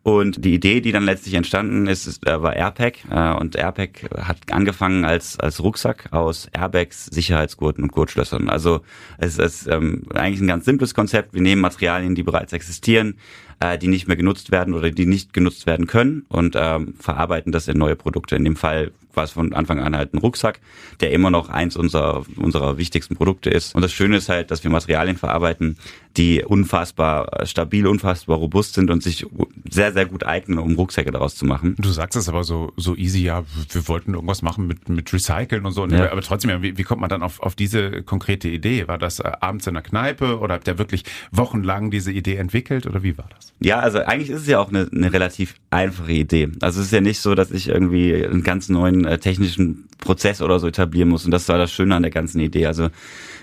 Und 0.03 0.45
die 0.45 0.55
Idee, 0.55 0.81
die 0.81 0.93
dann 0.93 1.05
letztlich 1.05 1.35
entstanden 1.35 1.87
ist, 1.87 2.07
ist 2.07 2.25
war 2.25 2.57
Airpack. 2.57 3.05
Äh, 3.11 3.35
und 3.35 3.57
Airpack 3.57 4.09
hat 4.17 4.39
angefangen 4.51 5.05
als, 5.05 5.39
als 5.39 5.63
Rucksack 5.63 6.13
aus 6.13 6.49
Airbags, 6.53 7.07
Sicherheitsgurten 7.07 7.85
und 7.85 7.93
Gurtschlössern. 7.93 8.49
Also 8.49 8.81
es 9.19 9.39
ist 9.39 9.67
ähm, 9.67 10.05
eigentlich 10.15 10.41
ein 10.41 10.47
ganz 10.47 10.65
simples 10.65 10.95
Konzept. 10.95 11.35
Wir 11.35 11.43
nehmen 11.43 11.61
Materialien, 11.61 12.15
die 12.15 12.23
bereits 12.23 12.53
existieren, 12.53 13.19
äh, 13.61 13.77
die 13.77 13.89
nicht 13.89 14.09
mehr 14.09 14.17
genutzt 14.17 14.51
werden 14.51 14.75
oder 14.75 14.91
die 14.91 15.07
nicht 15.07 15.33
genutzt 15.33 15.67
werden 15.67 15.87
können 15.87 16.25
und 16.29 16.57
ähm, 16.57 16.95
verarbeiten 16.99 17.53
das 17.53 17.69
in 17.69 17.79
neue 17.79 17.97
Produkte. 17.97 18.37
In 18.37 18.45
dem 18.45 18.57
Fall 18.57 18.93
war 19.15 19.25
es 19.25 19.33
von 19.33 19.53
Anfang 19.53 19.81
an 19.81 19.97
halt 19.97 20.15
ein 20.15 20.19
Rucksack, 20.19 20.61
der 21.01 21.11
immer 21.11 21.31
noch 21.31 21.49
eins 21.49 21.77
unserer, 21.77 22.25
unserer 22.37 22.79
wichtigsten 22.79 23.17
Produkte 23.17 23.51
ist. 23.51 23.75
Und 23.75 23.83
das 23.83 23.93
Schöne 23.93 24.17
ist 24.17 24.29
halt, 24.29 24.51
dass 24.51 24.63
wir 24.63 24.71
Materialien 24.71 25.17
verarbeiten, 25.17 25.77
die 26.19 26.45
unfassbar 26.45 27.47
stabil, 27.47 27.87
unfassbar 27.87 28.39
robust 28.39 28.75
sind 28.75 28.91
und 28.91 29.03
sich 29.03 29.25
sehr, 29.71 29.93
sehr 29.93 30.05
gut 30.05 30.27
eignen, 30.27 30.59
um 30.59 30.75
Rucksäcke 30.75 31.13
daraus 31.13 31.37
zu 31.37 31.47
machen. 31.47 31.77
Du 31.79 31.91
sagst 31.91 32.17
es 32.17 32.29
aber 32.29 32.43
so, 32.43 32.73
so 32.77 32.97
easy, 32.97 33.23
ja, 33.23 33.45
wir 33.71 33.89
wollten 33.89 34.15
irgendwas 34.15 34.43
machen 34.43 34.67
mit, 34.67 34.89
mit 34.89 35.13
Recyceln 35.13 35.65
und 35.65 35.73
so. 35.73 35.87
Ja. 35.87 36.11
Aber 36.11 36.21
trotzdem, 36.23 36.61
wie, 36.61 36.77
wie 36.77 36.83
kommt 36.83 37.01
man 37.01 37.09
dann 37.09 37.23
auf, 37.23 37.41
auf 37.41 37.55
diese 37.55 38.03
konkrete 38.03 38.49
Idee? 38.49 38.89
War 38.89 38.99
das 38.99 39.21
äh, 39.21 39.31
abends 39.41 39.69
in 39.69 39.75
der 39.75 39.83
Kneipe 39.85 40.41
oder 40.41 40.55
habt 40.55 40.67
ihr 40.67 40.79
wirklich 40.79 41.05
wochenlang 41.31 41.93
diese 41.93 42.11
Idee 42.11 42.35
entwickelt 42.35 42.87
oder 42.87 43.05
wie 43.05 43.17
war 43.17 43.29
das? 43.35 43.55
Ja, 43.61 43.79
also 43.79 43.99
eigentlich 43.99 44.31
ist 44.31 44.43
es 44.43 44.49
ja 44.49 44.59
auch 44.59 44.71
eine, 44.71 44.89
eine 44.93 45.13
relativ 45.13 45.55
einfache 45.71 46.13
Idee. 46.13 46.49
Also 46.61 46.81
es 46.81 46.87
ist 46.87 46.93
ja 46.93 47.01
nicht 47.01 47.21
so, 47.21 47.37
dass 47.37 47.53
ich 47.53 47.69
irgendwie 47.69 48.15
einen 48.15 48.43
ganz 48.43 48.69
neuen 48.69 49.05
äh, 49.05 49.19
technischen 49.19 49.89
Prozess 49.99 50.43
oder 50.43 50.59
so 50.59 50.67
etablieren 50.67 51.09
muss. 51.09 51.25
Und 51.25 51.31
das 51.31 51.49
war 51.49 51.59
das 51.59 51.71
Schöne 51.71 51.95
an 51.95 52.03
der 52.03 52.11
ganzen 52.11 52.41
Idee. 52.41 52.67
Also 52.67 52.89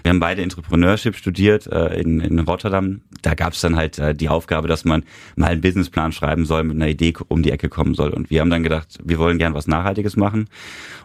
wir 0.05 0.11
haben 0.11 0.19
beide 0.19 0.43
Entrepreneurship 0.43 1.15
studiert 1.15 1.65
äh, 1.65 1.99
in, 1.99 2.19
in 2.19 2.37
Rotterdam. 2.37 3.01
Da 3.23 3.33
gab 3.33 3.53
es 3.53 3.61
dann 3.61 3.75
halt 3.75 3.97
äh, 3.97 4.13
die 4.13 4.29
Aufgabe, 4.29 4.67
dass 4.67 4.85
man 4.85 5.03
mal 5.35 5.47
einen 5.47 5.61
Businessplan 5.61 6.11
schreiben 6.11 6.45
soll, 6.45 6.63
mit 6.63 6.75
einer 6.75 6.87
Idee 6.87 7.11
um 7.27 7.41
die 7.41 7.49
Ecke 7.49 7.69
kommen 7.69 7.95
soll. 7.95 8.11
Und 8.11 8.29
wir 8.29 8.41
haben 8.41 8.51
dann 8.51 8.61
gedacht, 8.61 8.99
wir 9.03 9.17
wollen 9.17 9.39
gern 9.39 9.55
was 9.55 9.65
Nachhaltiges 9.65 10.15
machen 10.15 10.47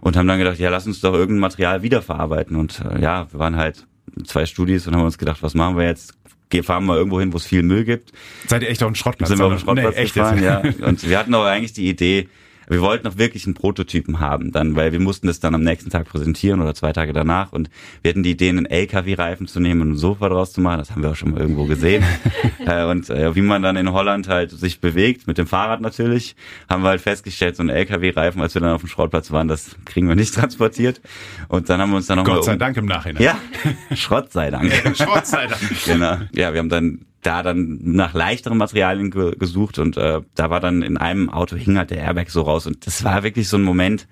und 0.03 0.19
haben 0.19 0.29
dann 0.29 0.39
gedacht, 0.39 0.59
ja, 0.59 0.69
lass 0.69 0.87
uns 0.87 1.01
doch 1.01 1.15
irgendein 1.15 1.41
Material 1.41 1.83
wiederverarbeiten. 1.83 2.57
Und 2.57 2.83
äh, 2.85 3.01
ja, 3.01 3.27
wir 3.33 3.41
waren 3.41 3.57
halt 3.57 3.87
zwei 4.25 4.45
Studis 4.45 4.87
und 4.87 4.95
haben 4.95 5.03
uns 5.03 5.17
gedacht, 5.17 5.43
was 5.43 5.55
machen 5.55 5.79
wir 5.79 5.87
jetzt? 5.87 6.15
fahren 6.63 6.85
wir 6.85 6.97
irgendwo 6.97 7.21
hin, 7.21 7.33
wo 7.33 7.39
es 7.39 7.47
viel 7.47 7.63
Müll 7.63 7.85
gibt. 7.85 8.13
Seid 8.49 8.63
ihr 8.63 8.69
echt 8.69 8.83
auf 8.83 8.91
dem 8.91 8.97
Schrottplatz? 8.97 9.29
Sind 9.29 9.39
wir 9.39 9.47
auf 9.47 9.53
dem 9.55 9.61
Schrottplatz 9.61 9.97
nee, 9.97 10.03
gefahren, 10.03 10.43
ja. 10.43 10.63
Und 10.87 11.09
wir 11.09 11.19
hatten 11.19 11.33
aber 11.33 11.47
eigentlich 11.47 11.73
die 11.73 11.89
Idee, 11.89 12.29
wir 12.71 12.81
wollten 12.83 13.07
auch 13.09 13.19
wirklich 13.19 13.47
einen 13.47 13.55
Prototypen 13.55 14.21
haben, 14.21 14.53
dann, 14.53 14.77
weil 14.77 14.93
wir 14.93 15.01
mussten 15.01 15.27
das 15.27 15.41
dann 15.41 15.55
am 15.55 15.63
nächsten 15.63 15.91
Tag 15.91 16.07
präsentieren 16.09 16.61
oder 16.61 16.75
zwei 16.75 16.93
Tage 16.93 17.13
danach 17.13 17.53
und 17.53 17.69
wir 18.03 18.11
hatten 18.11 18.23
die 18.23 18.31
Idee, 18.31 18.49
einen 18.51 18.67
LKW-Reifen 18.67 19.47
zu 19.47 19.61
nehmen 19.61 19.81
und 19.83 19.91
ein 19.93 19.97
Sofa 19.97 20.29
draus 20.29 20.53
zu 20.53 20.61
machen. 20.61 20.79
Das 20.79 20.93
haben 20.93 21.03
wir 21.03 21.11
auch 21.11 21.17
schon 21.17 21.33
mal 21.33 21.41
irgendwo 21.41 21.65
gesehen. 21.65 22.05
äh, 22.67 22.85
und 22.85 23.11
äh, 23.11 23.35
wie 23.35 23.43
man 23.43 23.63
dann 23.63 23.77
in 23.77 23.93
Holland 23.93 24.29
halt 24.29 24.51
sich 24.51 24.81
bewegt, 24.81 25.27
mit 25.27 25.39
dem 25.39 25.47
Fahrrad 25.47 25.81
natürlich, 25.81 26.37
haben 26.69 26.83
wir 26.83 26.91
halt 26.91 27.01
festgestellt, 27.01 27.57
so 27.57 27.63
ein 27.63 27.69
LKW-Reifen, 27.69 28.41
als 28.41 28.55
wir 28.55 28.61
dann 28.61 28.73
auf 28.73 28.83
dem 28.83 28.89
Schrottplatz 28.89 29.31
waren, 29.33 29.49
das 29.49 29.77
kriegen 29.85 30.09
wir 30.09 30.15
nicht 30.15 30.35
transportiert. 30.37 31.01
Und 31.49 31.69
dann 31.69 31.81
haben 31.81 31.91
wir 31.91 31.97
uns 31.97 32.07
dann 32.07 32.19
noch 32.19 32.25
Gott 32.25 32.45
sei 32.45 32.53
um 32.53 32.59
Dank 32.59 32.77
im 32.77 32.87
Nachhinein. 32.87 33.23
Ja, 33.23 33.39
Schrott 33.95 34.33
sei 34.33 34.51
Dank. 34.51 34.73
Schrott 34.95 35.27
sei 35.27 35.47
Dank. 35.47 35.61
genau. 35.85 36.19
Ja, 36.33 36.53
wir 36.53 36.61
haben 36.61 36.69
dann 36.69 37.01
da 37.23 37.43
dann 37.43 37.79
nach 37.83 38.15
leichteren 38.15 38.59
Materialien 38.59 39.11
ge 39.11 39.35
gesucht 39.39 39.79
und 39.79 39.97
äh, 39.97 40.21
da 40.35 40.51
war 40.51 40.61
dann 40.61 40.83
in 40.83 40.97
einem 40.97 41.31
Auto 41.31 41.57
hing 41.57 41.77
halt 41.77 41.91
der 41.91 41.99
Airbag 41.99 42.31
so 42.31 42.43
raus 42.43 42.67
und 42.67 42.87
das 42.87 43.05
war 43.05 43.23
wirklich 43.23 43.49
so 43.49 43.57
ein 43.57 43.63
Moment, 43.63 44.07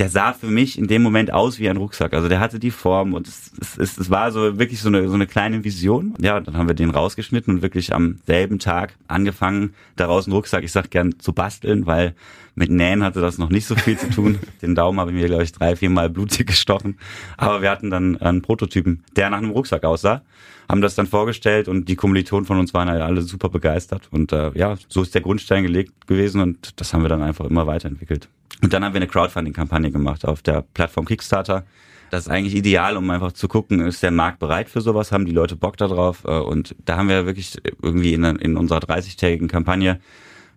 der 0.00 0.08
sah 0.08 0.32
für 0.32 0.46
mich 0.46 0.78
in 0.78 0.86
dem 0.86 1.02
Moment 1.02 1.30
aus 1.30 1.58
wie 1.58 1.68
ein 1.68 1.76
Rucksack. 1.76 2.14
Also 2.14 2.30
der 2.30 2.40
hatte 2.40 2.58
die 2.58 2.70
Form 2.70 3.12
und 3.12 3.28
es, 3.28 3.52
es, 3.60 3.76
es, 3.76 3.98
es 3.98 4.10
war 4.10 4.32
so 4.32 4.58
wirklich 4.58 4.80
so 4.80 4.88
eine, 4.88 5.06
so 5.06 5.14
eine 5.14 5.26
kleine 5.26 5.62
Vision. 5.62 6.14
Ja, 6.18 6.40
dann 6.40 6.56
haben 6.56 6.68
wir 6.68 6.74
den 6.74 6.88
rausgeschnitten 6.88 7.56
und 7.56 7.62
wirklich 7.62 7.94
am 7.94 8.18
selben 8.26 8.58
Tag 8.58 8.94
angefangen, 9.08 9.74
daraus 9.96 10.24
einen 10.24 10.32
Rucksack, 10.32 10.64
ich 10.64 10.72
sag 10.72 10.90
gern, 10.90 11.18
zu 11.18 11.34
basteln, 11.34 11.84
weil 11.84 12.14
mit 12.54 12.70
Nähen 12.70 13.04
hatte 13.04 13.20
das 13.20 13.36
noch 13.36 13.50
nicht 13.50 13.66
so 13.66 13.76
viel 13.76 13.98
zu 13.98 14.08
tun. 14.08 14.38
Den 14.62 14.74
Daumen 14.74 14.98
habe 14.98 15.10
ich 15.10 15.18
mir, 15.18 15.26
glaube 15.26 15.42
ich, 15.42 15.52
drei, 15.52 15.76
vier 15.76 15.90
Mal 15.90 16.08
blutig 16.08 16.46
gestochen. 16.46 16.98
Aber 17.36 17.60
wir 17.60 17.70
hatten 17.70 17.90
dann 17.90 18.16
einen 18.16 18.40
Prototypen, 18.40 19.04
der 19.16 19.28
nach 19.28 19.38
einem 19.38 19.50
Rucksack 19.50 19.84
aussah 19.84 20.22
haben 20.66 20.82
das 20.82 20.94
dann 20.94 21.08
vorgestellt 21.08 21.66
und 21.66 21.88
die 21.88 21.96
Kommilitonen 21.96 22.46
von 22.46 22.56
uns 22.56 22.72
waren 22.72 22.88
halt 22.88 23.02
alle 23.02 23.22
super 23.22 23.48
begeistert. 23.48 24.08
Und 24.12 24.32
äh, 24.32 24.52
ja, 24.54 24.76
so 24.88 25.02
ist 25.02 25.12
der 25.16 25.20
Grundstein 25.20 25.64
gelegt 25.64 26.06
gewesen 26.06 26.40
und 26.40 26.80
das 26.80 26.94
haben 26.94 27.02
wir 27.02 27.08
dann 27.08 27.22
einfach 27.22 27.44
immer 27.46 27.66
weiterentwickelt. 27.66 28.28
Und 28.62 28.72
dann 28.72 28.84
haben 28.84 28.92
wir 28.92 29.00
eine 29.00 29.08
Crowdfunding-Kampagne 29.08 29.90
gemacht 29.90 30.24
auf 30.24 30.42
der 30.42 30.62
Plattform 30.74 31.06
Kickstarter. 31.06 31.64
Das 32.10 32.26
ist 32.26 32.28
eigentlich 32.28 32.56
ideal, 32.56 32.96
um 32.96 33.08
einfach 33.10 33.32
zu 33.32 33.46
gucken, 33.46 33.80
ist 33.80 34.02
der 34.02 34.10
Markt 34.10 34.40
bereit 34.40 34.68
für 34.68 34.80
sowas, 34.80 35.12
haben 35.12 35.26
die 35.26 35.32
Leute 35.32 35.56
Bock 35.56 35.76
darauf. 35.76 36.24
Äh, 36.24 36.38
und 36.38 36.74
da 36.84 36.96
haben 36.96 37.08
wir 37.08 37.26
wirklich 37.26 37.56
irgendwie 37.82 38.14
in, 38.14 38.24
in 38.24 38.56
unserer 38.56 38.80
30-tägigen 38.80 39.48
Kampagne 39.48 40.00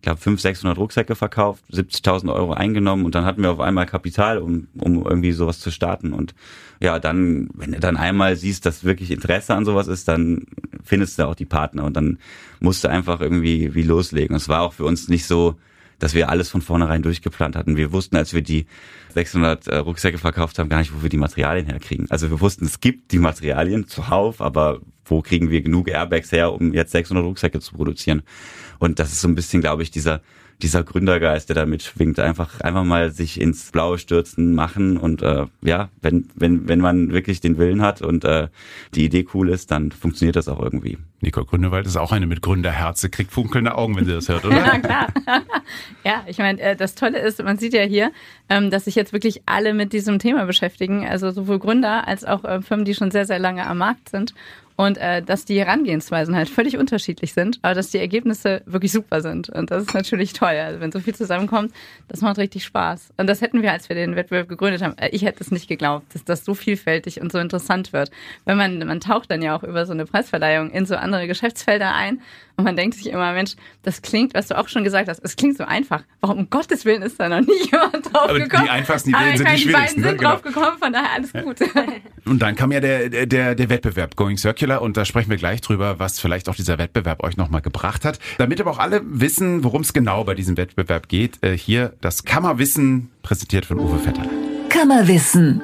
ich 0.04 0.06
glaube, 0.06 0.20
500, 0.20 0.42
600 0.42 0.78
Rucksäcke 0.78 1.16
verkauft, 1.16 1.64
70.000 1.72 2.34
Euro 2.34 2.52
eingenommen 2.52 3.06
und 3.06 3.16
dann 3.16 3.24
hatten 3.24 3.42
wir 3.42 3.52
auf 3.52 3.62
einmal 3.62 3.86
Kapital, 3.86 4.38
um, 4.38 4.68
um 4.78 5.06
irgendwie 5.06 5.32
sowas 5.32 5.62
zu 5.62 5.72
starten. 5.72 6.12
Und 6.12 6.36
ja, 6.82 7.00
dann, 7.00 7.50
wenn 7.54 7.72
du 7.72 7.80
dann 7.80 7.96
einmal 7.96 8.36
siehst, 8.36 8.66
dass 8.66 8.84
wirklich 8.84 9.12
Interesse 9.12 9.56
an 9.56 9.64
sowas 9.64 9.88
ist, 9.88 10.10
dann 10.10 10.46
findest 10.84 11.20
du 11.20 11.26
auch 11.26 11.36
die 11.36 11.46
Partner 11.46 11.86
und 11.86 11.96
dann 11.96 12.18
musst 12.60 12.84
du 12.84 12.90
einfach 12.90 13.22
irgendwie 13.22 13.76
wie 13.76 13.84
loslegen. 13.84 14.36
Es 14.36 14.50
war 14.50 14.64
auch 14.64 14.74
für 14.74 14.84
uns 14.84 15.08
nicht 15.08 15.26
so, 15.26 15.56
dass 16.04 16.14
wir 16.14 16.28
alles 16.28 16.50
von 16.50 16.62
vornherein 16.62 17.02
durchgeplant 17.02 17.56
hatten. 17.56 17.78
Wir 17.78 17.94
wussten, 17.94 18.18
als 18.18 18.34
wir 18.34 18.42
die 18.42 18.66
600 19.14 19.68
äh, 19.68 19.78
Rucksäcke 19.78 20.18
verkauft 20.18 20.60
haben, 20.60 20.68
gar 20.68 20.80
nicht, 20.80 20.94
wo 20.94 21.02
wir 21.02 21.10
die 21.10 21.16
Materialien 21.16 21.66
herkriegen. 21.66 22.08
Also 22.12 22.30
wir 22.30 22.42
wussten, 22.42 22.66
es 22.66 22.82
gibt 22.82 23.14
die 23.14 23.20
Materialien 23.20 23.88
zuhauf, 23.88 24.42
aber 24.42 24.82
wo 25.06 25.22
kriegen 25.22 25.50
wir 25.50 25.62
genug 25.62 25.88
Airbags 25.88 26.34
her, 26.34 26.52
um 26.52 26.74
jetzt 26.74 26.92
600 26.92 27.24
Rucksäcke 27.24 27.62
zu 27.62 27.74
produzieren? 27.76 28.24
Und 28.80 29.00
das 29.00 29.14
ist 29.14 29.22
so 29.22 29.30
ein 29.30 29.36
bisschen, 29.36 29.62
glaube 29.62 29.82
ich, 29.82 29.92
dieser 29.92 30.22
dieser 30.64 30.84
Gründergeist, 30.84 31.50
der 31.50 31.56
da 31.56 31.66
mitschwingt, 31.66 32.20
einfach 32.20 32.62
einfach 32.62 32.84
mal 32.84 33.12
sich 33.12 33.40
ins 33.40 33.72
Blaue 33.72 34.00
stürzen, 34.00 34.56
machen 34.56 34.98
und 34.98 35.22
äh, 35.22 35.46
ja, 35.62 35.90
wenn 36.02 36.30
wenn 36.36 36.68
wenn 36.68 36.80
man 36.80 37.12
wirklich 37.12 37.42
den 37.42 37.58
Willen 37.58 37.82
hat 37.82 38.02
und 38.02 38.26
äh, 38.26 38.48
die 38.96 39.06
Idee 39.06 39.28
cool 39.34 39.50
ist, 39.50 39.70
dann 39.72 39.92
funktioniert 39.92 40.36
das 40.36 40.48
auch 40.48 40.60
irgendwie. 40.60 40.98
Nicole 41.22 41.46
Grünewald 41.46 41.86
ist 41.86 41.98
auch 41.98 42.12
eine 42.12 42.28
mit 42.28 42.42
Gründerherze, 42.42 43.10
kriegt 43.10 43.32
funkelnde 43.32 43.76
Augen, 43.76 43.96
wenn 43.96 44.06
sie 44.06 44.14
das 44.14 44.28
hört, 44.28 44.46
oder? 44.46 44.58
ja, 44.66 44.80
klar. 44.80 45.08
ja, 46.04 46.24
ich 46.28 46.38
meine, 46.38 46.60
äh, 46.60 46.76
das 46.76 46.96
Tolle 46.96 47.20
ist, 47.20 47.42
man 47.44 47.58
sieht 47.58 47.74
ja 47.74 47.84
hier, 47.84 48.12
ähm, 48.50 48.72
dass 48.72 48.86
sich 48.86 48.96
jetzt 48.96 49.14
wirklich 49.14 49.44
alle 49.46 49.74
mit 49.74 49.94
diesem 49.94 50.20
Thema 50.20 50.46
beschäftigen, 50.46 51.08
also 51.08 51.32
sowohl 51.32 51.60
Gründer 51.60 52.08
als 52.08 52.26
auch 52.26 52.44
äh, 52.44 52.62
Firmen, 52.62 52.86
die 52.86 52.94
schon 52.94 53.12
sehr, 53.12 53.26
sehr 53.26 53.40
lange 53.40 53.66
am 53.66 53.78
Markt 53.78 54.10
sind 54.10 54.34
und 54.76 54.98
äh, 54.98 55.22
dass 55.22 55.46
die 55.46 55.60
Herangehensweisen 55.60 56.36
halt 56.36 56.50
völlig 56.50 56.78
unterschiedlich 56.78 57.34
sind, 57.34 57.60
aber 57.62 57.76
dass 57.76 57.92
die 57.92 58.00
Ergebnisse 58.00 58.62
wirklich 58.66 58.92
super 58.92 59.22
sind. 59.22 59.50
Und 59.50 59.72
das 59.72 59.84
ist 59.84 59.94
natürlich 59.94 60.34
toll. 60.34 60.50
Also 60.50 60.80
wenn 60.80 60.92
so 60.92 61.00
viel 61.00 61.16
zusammenkommt, 61.16 61.72
das 62.08 62.22
macht 62.22 62.38
richtig 62.38 62.64
Spaß. 62.66 63.14
Und 63.18 63.28
das 63.28 63.42
hätten 63.42 63.62
wir, 63.62 63.72
als 63.72 63.90
wir 63.90 63.96
den 63.96 64.16
Wettbewerb 64.16 64.50
gegründet 64.50 64.82
haben, 64.82 64.98
äh, 64.98 65.10
ich 65.10 65.24
hätte 65.24 65.44
es 65.44 65.52
nicht 65.52 65.68
geglaubt, 65.68 66.14
dass 66.14 66.24
das 66.24 66.46
so 66.46 66.54
vielfältig 66.54 67.22
und 67.22 67.32
so 67.32 67.40
interessant 67.40 67.94
wird. 67.94 68.12
Wenn 68.46 68.58
man, 68.58 68.80
man 68.80 69.00
taucht 69.00 69.30
dann 69.32 69.42
ja 69.42 69.56
auch 69.56 69.64
über 69.64 69.86
so 69.86 69.94
eine 69.94 70.06
Preisverleihung 70.06 70.72
in 70.72 70.86
so 70.86 70.96
andere 70.96 71.28
Geschäftsfelder 71.28 71.94
ein 71.94 72.22
und 72.56 72.66
man 72.66 72.76
denkt 72.76 72.98
sich 72.98 73.08
immer, 73.08 73.34
Mensch, 73.34 73.56
das 73.82 74.04
klingt, 74.04 74.36
was 74.36 74.48
du 74.48 74.58
auch 74.58 74.68
schon 74.68 74.84
gesagt 74.84 75.10
hast, 75.10 75.20
es 75.24 75.36
klingt 75.36 75.58
so 75.58 75.64
einfach. 75.64 76.04
Warum 76.22 76.38
um 76.38 76.50
Gottes 76.52 76.86
Willen 76.86 77.02
ist 77.02 77.20
da 77.20 77.28
noch 77.28 77.42
nie 77.42 77.66
jemand 77.72 78.14
drauf 78.14 78.30
Aber 78.30 78.40
gekommen? 78.40 78.66
Die 78.66 78.70
einfachsten 78.70 79.10
Ideen 79.10 79.24
Aber 79.24 79.38
sind 79.38 79.50
die 79.50 79.58
schwierigsten. 79.58 79.68
Die 79.68 79.74
beiden 79.74 80.04
sind 80.04 80.22
ne? 80.22 80.28
drauf 80.28 80.42
genau. 80.44 80.56
gekommen, 80.56 80.78
von 80.78 80.94
daher 80.94 81.12
alles 81.14 81.34
gut. 81.34 81.58
Und 82.26 82.42
dann 82.42 82.56
kam 82.56 82.72
ja 82.72 82.80
der, 82.80 83.26
der, 83.26 83.56
der 83.56 83.70
Wettbewerb 83.70 84.16
Going 84.16 84.38
Circular 84.38 84.82
und 84.82 84.96
da 84.96 85.04
sprechen 85.04 85.30
wir 85.30 85.36
gleich 85.36 85.60
drüber, 85.60 86.00
was 86.00 86.22
vielleicht 86.22 86.48
auch 86.48 86.56
dieser 86.56 86.78
Wettbewerb 86.78 87.22
euch 87.22 87.36
nochmal 87.36 87.62
gebracht 87.62 88.06
hat. 88.06 88.18
Damit 88.38 88.62
aber 88.62 88.72
auch 88.72 88.80
alle 88.80 89.02
wissen, 89.04 89.66
worum 89.66 89.82
es 89.82 89.92
genau 89.92 90.24
bei 90.24 90.34
diesem 90.34 90.56
Wettbewerb 90.56 91.10
geht, 91.10 91.44
äh, 91.44 91.58
hier 91.58 91.94
das 92.00 92.24
Kammerwissen, 92.24 93.12
präsentiert 93.24 93.66
von 93.66 93.78
Uwe 93.80 94.00
Vetter. 94.00 94.24
Kammerwissen. 94.70 95.62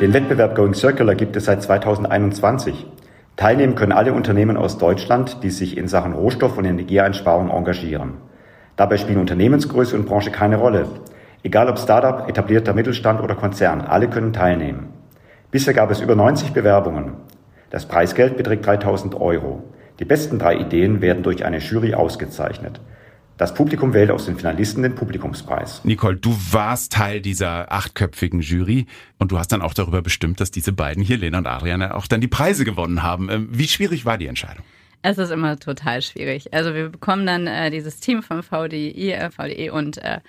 Den 0.00 0.12
Wettbewerb 0.12 0.54
Going 0.54 0.74
Circular 0.74 1.16
gibt 1.16 1.34
es 1.34 1.46
seit 1.46 1.62
2021. 1.62 2.86
Teilnehmen 3.36 3.74
können 3.74 3.92
alle 3.92 4.12
Unternehmen 4.12 4.56
aus 4.56 4.78
Deutschland, 4.78 5.42
die 5.42 5.50
sich 5.50 5.76
in 5.76 5.88
Sachen 5.88 6.12
Rohstoff- 6.12 6.58
und 6.58 6.64
Energieeinsparung 6.64 7.50
engagieren. 7.50 8.14
Dabei 8.76 8.96
spielen 8.96 9.18
Unternehmensgröße 9.18 9.96
und 9.96 10.06
Branche 10.06 10.30
keine 10.30 10.56
Rolle. 10.56 10.86
Egal 11.42 11.68
ob 11.68 11.78
Startup, 11.78 12.28
etablierter 12.28 12.74
Mittelstand 12.74 13.20
oder 13.20 13.34
Konzern, 13.34 13.80
alle 13.80 14.08
können 14.08 14.32
teilnehmen. 14.32 14.88
Bisher 15.50 15.74
gab 15.74 15.90
es 15.90 16.00
über 16.00 16.14
90 16.14 16.52
Bewerbungen. 16.52 17.14
Das 17.70 17.86
Preisgeld 17.86 18.36
beträgt 18.36 18.66
3000 18.66 19.14
Euro. 19.20 19.62
Die 19.98 20.04
besten 20.04 20.38
drei 20.38 20.56
Ideen 20.56 21.00
werden 21.00 21.22
durch 21.22 21.44
eine 21.44 21.58
Jury 21.58 21.94
ausgezeichnet. 21.94 22.80
Das 23.40 23.54
Publikum 23.54 23.94
wählt 23.94 24.10
aus 24.10 24.26
den 24.26 24.36
Finalisten 24.36 24.82
den 24.82 24.94
Publikumspreis. 24.94 25.82
Nicole, 25.82 26.14
du 26.14 26.36
warst 26.50 26.92
Teil 26.92 27.22
dieser 27.22 27.72
achtköpfigen 27.72 28.40
Jury 28.40 28.84
und 29.18 29.32
du 29.32 29.38
hast 29.38 29.48
dann 29.48 29.62
auch 29.62 29.72
darüber 29.72 30.02
bestimmt, 30.02 30.40
dass 30.40 30.50
diese 30.50 30.74
beiden 30.74 31.02
hier, 31.02 31.16
Lena 31.16 31.38
und 31.38 31.46
Adriane, 31.46 31.94
auch 31.94 32.06
dann 32.06 32.20
die 32.20 32.28
Preise 32.28 32.66
gewonnen 32.66 33.02
haben. 33.02 33.30
Ähm, 33.30 33.48
wie 33.50 33.66
schwierig 33.66 34.04
war 34.04 34.18
die 34.18 34.26
Entscheidung? 34.26 34.62
Es 35.00 35.16
ist 35.16 35.30
immer 35.30 35.58
total 35.58 36.02
schwierig. 36.02 36.52
Also 36.52 36.74
wir 36.74 36.90
bekommen 36.90 37.24
dann 37.24 37.46
äh, 37.46 37.70
dieses 37.70 37.98
Team 37.98 38.22
vom 38.22 38.42
VDI, 38.42 39.12
äh, 39.12 39.30
VDE 39.30 39.70
und 39.70 39.96
äh, 39.96 40.20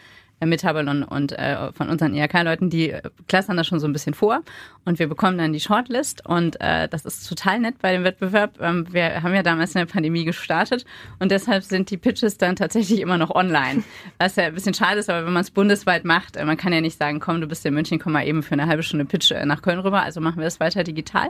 mit 0.45 0.63
Haberlon 0.63 1.03
und 1.03 1.31
äh, 1.33 1.71
von 1.73 1.89
unseren 1.89 2.13
IHK-Leuten, 2.13 2.69
die 2.69 2.95
klassern 3.27 3.57
das 3.57 3.67
schon 3.67 3.79
so 3.79 3.87
ein 3.87 3.93
bisschen 3.93 4.13
vor. 4.13 4.41
Und 4.83 4.97
wir 4.97 5.07
bekommen 5.07 5.37
dann 5.37 5.53
die 5.53 5.59
Shortlist 5.59 6.25
und 6.25 6.59
äh, 6.59 6.87
das 6.89 7.05
ist 7.05 7.27
total 7.27 7.59
nett 7.59 7.75
bei 7.79 7.91
dem 7.93 8.03
Wettbewerb. 8.03 8.59
Ähm, 8.59 8.87
wir 8.91 9.21
haben 9.21 9.35
ja 9.35 9.43
damals 9.43 9.75
in 9.75 9.79
der 9.79 9.85
Pandemie 9.85 10.25
gestartet 10.25 10.85
und 11.19 11.31
deshalb 11.31 11.63
sind 11.63 11.91
die 11.91 11.97
Pitches 11.97 12.37
dann 12.37 12.55
tatsächlich 12.55 12.99
immer 12.99 13.17
noch 13.17 13.29
online, 13.29 13.83
was 14.17 14.35
ja 14.35 14.45
ein 14.45 14.53
bisschen 14.55 14.73
schade 14.73 14.99
ist, 14.99 15.09
aber 15.09 15.25
wenn 15.25 15.33
man 15.33 15.41
es 15.41 15.51
bundesweit 15.51 16.05
macht, 16.05 16.35
äh, 16.35 16.45
man 16.45 16.57
kann 16.57 16.73
ja 16.73 16.81
nicht 16.81 16.97
sagen, 16.97 17.19
komm, 17.19 17.41
du 17.41 17.47
bist 17.47 17.65
in 17.65 17.73
München, 17.73 17.99
komm 17.99 18.13
mal 18.13 18.25
eben 18.25 18.41
für 18.41 18.53
eine 18.53 18.65
halbe 18.65 18.81
Stunde 18.81 19.05
Pitch 19.05 19.31
äh, 19.31 19.45
nach 19.45 19.61
Köln 19.61 19.79
rüber, 19.79 20.01
also 20.01 20.21
machen 20.21 20.37
wir 20.37 20.45
das 20.45 20.59
weiter 20.59 20.83
digital. 20.83 21.29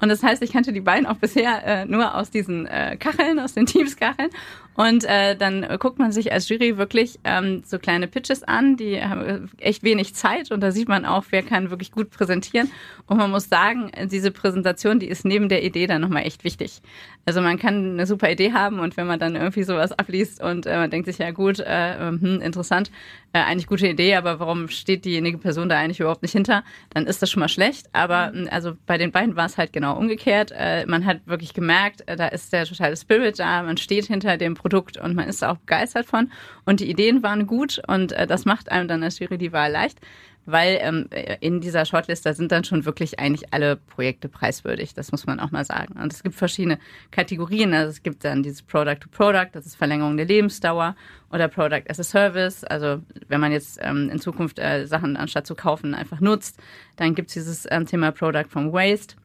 Und 0.00 0.08
das 0.08 0.22
heißt, 0.22 0.42
ich 0.42 0.52
kannte 0.52 0.72
die 0.72 0.80
beiden 0.80 1.06
auch 1.06 1.16
bisher 1.16 1.64
äh, 1.64 1.84
nur 1.84 2.14
aus 2.14 2.30
diesen 2.30 2.66
äh, 2.66 2.96
Kacheln, 2.96 3.38
aus 3.38 3.54
den 3.54 3.66
Teams-Kacheln. 3.66 4.30
Und 4.74 5.04
äh, 5.04 5.34
dann 5.36 5.66
guckt 5.80 5.98
man 5.98 6.12
sich 6.12 6.32
als 6.32 6.48
Jury 6.48 6.78
wirklich 6.78 7.18
ähm, 7.24 7.62
so 7.66 7.80
kleine 7.80 8.06
Pitches 8.06 8.44
an, 8.48 8.76
die 8.76 9.02
haben 9.02 9.50
echt 9.58 9.82
wenig 9.82 10.14
Zeit 10.14 10.50
und 10.50 10.60
da 10.60 10.70
sieht 10.70 10.88
man 10.88 11.04
auch, 11.04 11.24
wer 11.30 11.42
kann 11.42 11.70
wirklich 11.70 11.92
gut 11.92 12.10
präsentieren. 12.10 12.70
Und 13.06 13.18
man 13.18 13.30
muss 13.30 13.48
sagen, 13.48 13.90
diese 14.10 14.30
Präsentation, 14.30 14.98
die 14.98 15.08
ist 15.08 15.24
neben 15.24 15.48
der 15.48 15.64
Idee 15.64 15.86
dann 15.86 16.00
nochmal 16.00 16.26
echt 16.26 16.44
wichtig. 16.44 16.80
Also 17.26 17.40
man 17.42 17.58
kann 17.58 17.92
eine 17.92 18.06
super 18.06 18.30
Idee 18.30 18.52
haben 18.52 18.80
und 18.80 18.96
wenn 18.96 19.06
man 19.06 19.18
dann 19.18 19.36
irgendwie 19.36 19.62
sowas 19.62 19.92
abliest 19.92 20.42
und 20.42 20.64
äh, 20.66 20.76
man 20.76 20.90
denkt 20.90 21.06
sich, 21.06 21.18
ja 21.18 21.30
gut, 21.30 21.60
äh, 21.60 21.98
hm, 21.98 22.40
interessant, 22.40 22.90
äh, 23.34 23.40
eigentlich 23.40 23.66
gute 23.66 23.86
Idee, 23.86 24.14
aber 24.14 24.40
warum 24.40 24.68
steht 24.68 25.04
diejenige 25.04 25.36
Person 25.36 25.68
da 25.68 25.76
eigentlich 25.76 26.00
überhaupt 26.00 26.22
nicht 26.22 26.32
hinter, 26.32 26.64
dann 26.90 27.06
ist 27.06 27.20
das 27.20 27.30
schon 27.30 27.40
mal 27.40 27.48
schlecht. 27.48 27.86
Aber 27.92 28.32
mhm. 28.32 28.48
also 28.50 28.72
bei 28.86 28.96
den 28.96 29.12
beiden 29.12 29.36
war 29.36 29.44
es 29.44 29.58
halt 29.58 29.74
genau 29.74 29.98
umgekehrt. 29.98 30.52
Äh, 30.56 30.86
man 30.86 31.04
hat 31.04 31.20
wirklich 31.26 31.52
gemerkt, 31.52 32.08
äh, 32.08 32.16
da 32.16 32.28
ist 32.28 32.52
der 32.52 32.64
totale 32.64 32.96
Spirit 32.96 33.38
da, 33.38 33.62
man 33.62 33.76
steht 33.76 34.06
hinter 34.06 34.38
dem 34.38 34.54
Produkt 34.54 34.96
und 34.96 35.14
man 35.14 35.28
ist 35.28 35.44
auch 35.44 35.58
begeistert 35.58 36.06
von 36.06 36.30
und 36.64 36.80
die 36.80 36.90
Ideen 36.90 37.22
waren 37.22 37.46
gut 37.46 37.80
und 37.86 38.12
äh, 38.12 38.26
das 38.38 38.44
macht 38.44 38.70
einem 38.70 38.88
dann 38.88 39.02
als 39.02 39.18
Jury 39.18 39.38
die 39.38 39.52
Wahl 39.52 39.72
leicht 39.72 39.98
weil 40.50 40.78
ähm, 40.80 41.10
in 41.40 41.60
dieser 41.60 41.84
Shortlist, 41.84 42.24
da 42.24 42.32
sind 42.32 42.50
dann 42.52 42.64
schon 42.64 42.86
wirklich 42.86 43.18
eigentlich 43.18 43.52
alle 43.52 43.76
Projekte 43.76 44.30
preiswürdig, 44.30 44.94
das 44.94 45.12
muss 45.12 45.26
man 45.26 45.40
auch 45.40 45.50
mal 45.50 45.64
sagen. 45.66 46.00
Und 46.00 46.10
es 46.10 46.22
gibt 46.22 46.36
verschiedene 46.36 46.78
Kategorien, 47.10 47.74
also 47.74 47.90
es 47.90 48.02
gibt 48.02 48.24
dann 48.24 48.42
dieses 48.42 48.62
Product 48.62 48.96
to 48.98 49.10
Product, 49.10 49.50
das 49.52 49.66
ist 49.66 49.76
Verlängerung 49.76 50.16
der 50.16 50.24
Lebensdauer 50.24 50.96
oder 51.30 51.48
Product 51.48 51.82
as 51.90 52.00
a 52.00 52.02
Service, 52.02 52.64
also 52.64 53.02
wenn 53.28 53.42
man 53.42 53.52
jetzt 53.52 53.78
ähm, 53.82 54.08
in 54.08 54.20
Zukunft 54.20 54.58
äh, 54.58 54.86
Sachen 54.86 55.18
anstatt 55.18 55.46
zu 55.46 55.54
kaufen 55.54 55.94
einfach 55.94 56.20
nutzt, 56.20 56.58
dann 56.96 57.14
gibt 57.14 57.28
es 57.28 57.34
dieses 57.34 57.66
ähm, 57.70 57.84
Thema 57.84 58.10
Product 58.10 58.48
from 58.48 58.72
Waste. 58.72 59.16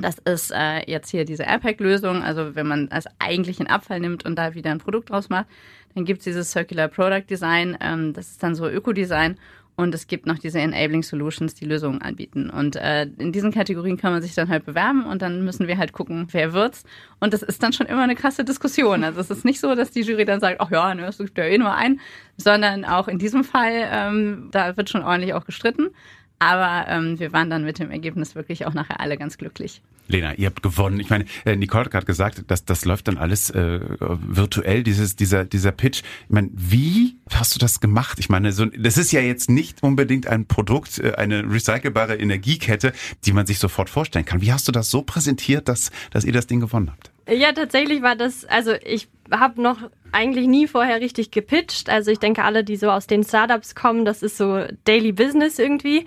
Das 0.00 0.18
ist 0.18 0.50
äh, 0.50 0.90
jetzt 0.90 1.10
hier 1.10 1.24
diese 1.24 1.44
Airpack-Lösung, 1.44 2.22
also 2.22 2.56
wenn 2.56 2.66
man 2.66 2.88
als 2.88 3.06
eigentlichen 3.18 3.68
Abfall 3.68 4.00
nimmt 4.00 4.24
und 4.24 4.36
da 4.36 4.54
wieder 4.54 4.70
ein 4.70 4.78
Produkt 4.78 5.10
draus 5.10 5.28
macht, 5.28 5.46
dann 5.94 6.04
gibt 6.04 6.18
es 6.18 6.24
dieses 6.24 6.50
Circular 6.50 6.88
Product 6.88 7.24
Design, 7.30 7.76
ähm, 7.80 8.12
das 8.12 8.32
ist 8.32 8.42
dann 8.42 8.56
so 8.56 8.68
Ökodesign 8.68 9.38
und 9.76 9.94
es 9.94 10.06
gibt 10.06 10.26
noch 10.26 10.38
diese 10.38 10.60
Enabling 10.60 11.02
Solutions, 11.02 11.54
die 11.54 11.64
Lösungen 11.64 12.00
anbieten. 12.00 12.48
Und 12.48 12.76
äh, 12.76 13.06
in 13.18 13.32
diesen 13.32 13.52
Kategorien 13.52 13.96
kann 13.96 14.12
man 14.12 14.22
sich 14.22 14.34
dann 14.34 14.48
halt 14.48 14.64
bewerben 14.64 15.04
und 15.04 15.20
dann 15.20 15.44
müssen 15.44 15.66
wir 15.66 15.78
halt 15.78 15.92
gucken, 15.92 16.28
wer 16.30 16.52
wird's. 16.52 16.84
Und 17.18 17.32
das 17.32 17.42
ist 17.42 17.62
dann 17.62 17.72
schon 17.72 17.86
immer 17.86 18.02
eine 18.02 18.14
krasse 18.14 18.44
Diskussion. 18.44 19.02
Also 19.02 19.20
es 19.20 19.30
ist 19.30 19.44
nicht 19.44 19.58
so, 19.58 19.74
dass 19.74 19.90
die 19.90 20.02
Jury 20.02 20.24
dann 20.24 20.38
sagt, 20.40 20.60
ach 20.60 20.70
ja, 20.70 20.94
ne, 20.94 21.02
das 21.02 21.16
sucht 21.16 21.36
ja 21.36 21.44
eh 21.44 21.58
nur 21.58 21.74
ein, 21.74 22.00
sondern 22.36 22.84
auch 22.84 23.08
in 23.08 23.18
diesem 23.18 23.42
Fall, 23.42 23.88
ähm, 23.90 24.48
da 24.52 24.76
wird 24.76 24.90
schon 24.90 25.02
ordentlich 25.02 25.34
auch 25.34 25.44
gestritten. 25.44 25.90
Aber 26.38 26.86
ähm, 26.88 27.18
wir 27.18 27.32
waren 27.32 27.48
dann 27.50 27.64
mit 27.64 27.78
dem 27.78 27.90
Ergebnis 27.90 28.34
wirklich 28.34 28.66
auch 28.66 28.74
nachher 28.74 29.00
alle 29.00 29.16
ganz 29.16 29.38
glücklich. 29.38 29.80
Lena, 30.06 30.34
ihr 30.34 30.46
habt 30.46 30.62
gewonnen. 30.62 31.00
Ich 31.00 31.08
meine, 31.08 31.24
äh, 31.46 31.56
Nicole 31.56 31.84
hat 31.84 31.90
gerade 31.90 32.06
gesagt, 32.06 32.42
dass 32.48 32.64
das 32.64 32.84
läuft 32.84 33.08
dann 33.08 33.16
alles 33.16 33.50
äh, 33.50 33.80
virtuell, 34.00 34.82
dieses, 34.82 35.16
dieser, 35.16 35.44
dieser 35.44 35.72
Pitch. 35.72 36.02
Ich 36.24 36.34
meine, 36.34 36.50
wie 36.52 37.16
hast 37.32 37.54
du 37.54 37.58
das 37.58 37.80
gemacht? 37.80 38.18
Ich 38.18 38.28
meine, 38.28 38.52
so, 38.52 38.66
das 38.66 38.98
ist 38.98 39.12
ja 39.12 39.20
jetzt 39.20 39.48
nicht 39.48 39.82
unbedingt 39.82 40.26
ein 40.26 40.46
Produkt, 40.46 40.98
äh, 40.98 41.14
eine 41.14 41.50
recycelbare 41.50 42.16
Energiekette, 42.16 42.92
die 43.24 43.32
man 43.32 43.46
sich 43.46 43.58
sofort 43.58 43.88
vorstellen 43.88 44.26
kann. 44.26 44.42
Wie 44.42 44.52
hast 44.52 44.68
du 44.68 44.72
das 44.72 44.90
so 44.90 45.02
präsentiert, 45.02 45.68
dass, 45.68 45.90
dass 46.10 46.24
ihr 46.24 46.32
das 46.32 46.46
Ding 46.46 46.60
gewonnen 46.60 46.90
habt? 46.90 47.10
Ja, 47.26 47.52
tatsächlich 47.52 48.02
war 48.02 48.16
das, 48.16 48.44
also 48.44 48.72
ich 48.84 49.08
habe 49.40 49.60
noch 49.60 49.78
eigentlich 50.12 50.46
nie 50.46 50.66
vorher 50.66 51.00
richtig 51.00 51.30
gepitcht. 51.30 51.90
Also 51.90 52.10
ich 52.10 52.18
denke, 52.18 52.44
alle, 52.44 52.64
die 52.64 52.76
so 52.76 52.90
aus 52.90 53.06
den 53.06 53.24
Startups 53.24 53.74
kommen, 53.74 54.04
das 54.04 54.22
ist 54.22 54.36
so 54.36 54.64
Daily 54.84 55.12
Business 55.12 55.58
irgendwie. 55.58 56.06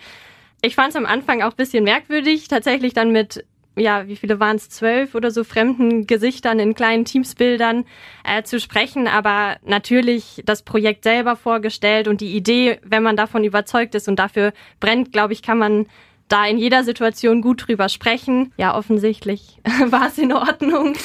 Ich 0.61 0.75
fand 0.75 0.89
es 0.89 0.95
am 0.95 1.05
Anfang 1.05 1.41
auch 1.41 1.53
bisschen 1.53 1.83
merkwürdig, 1.83 2.47
tatsächlich 2.47 2.93
dann 2.93 3.11
mit 3.11 3.45
ja, 3.77 4.07
wie 4.07 4.15
viele 4.15 4.39
waren 4.39 4.55
es, 4.55 4.69
zwölf 4.69 5.13
oder 5.13 5.29
so 5.31 5.43
fremden 5.43 6.07
Gesichtern 6.07 6.59
in 6.59 6.73
kleinen 6.73 7.05
Teamsbildern 7.05 7.85
äh, 8.23 8.43
zu 8.43 8.59
sprechen, 8.59 9.07
aber 9.07 9.57
natürlich 9.63 10.41
das 10.45 10.63
Projekt 10.63 11.03
selber 11.03 11.35
vorgestellt 11.35 12.07
und 12.07 12.19
die 12.19 12.35
Idee, 12.35 12.79
wenn 12.83 13.03
man 13.03 13.15
davon 13.15 13.43
überzeugt 13.43 13.93
ist 13.95 14.07
und 14.07 14.17
dafür 14.17 14.51
brennt, 14.79 15.13
glaube 15.13 15.33
ich, 15.33 15.43
kann 15.43 15.59
man 15.59 15.85
da 16.27 16.45
in 16.45 16.57
jeder 16.57 16.83
Situation 16.83 17.41
gut 17.41 17.67
drüber 17.67 17.89
sprechen. 17.89 18.51
Ja, 18.57 18.75
offensichtlich 18.75 19.59
war 19.89 20.07
es 20.07 20.17
in 20.17 20.33
Ordnung. 20.33 20.95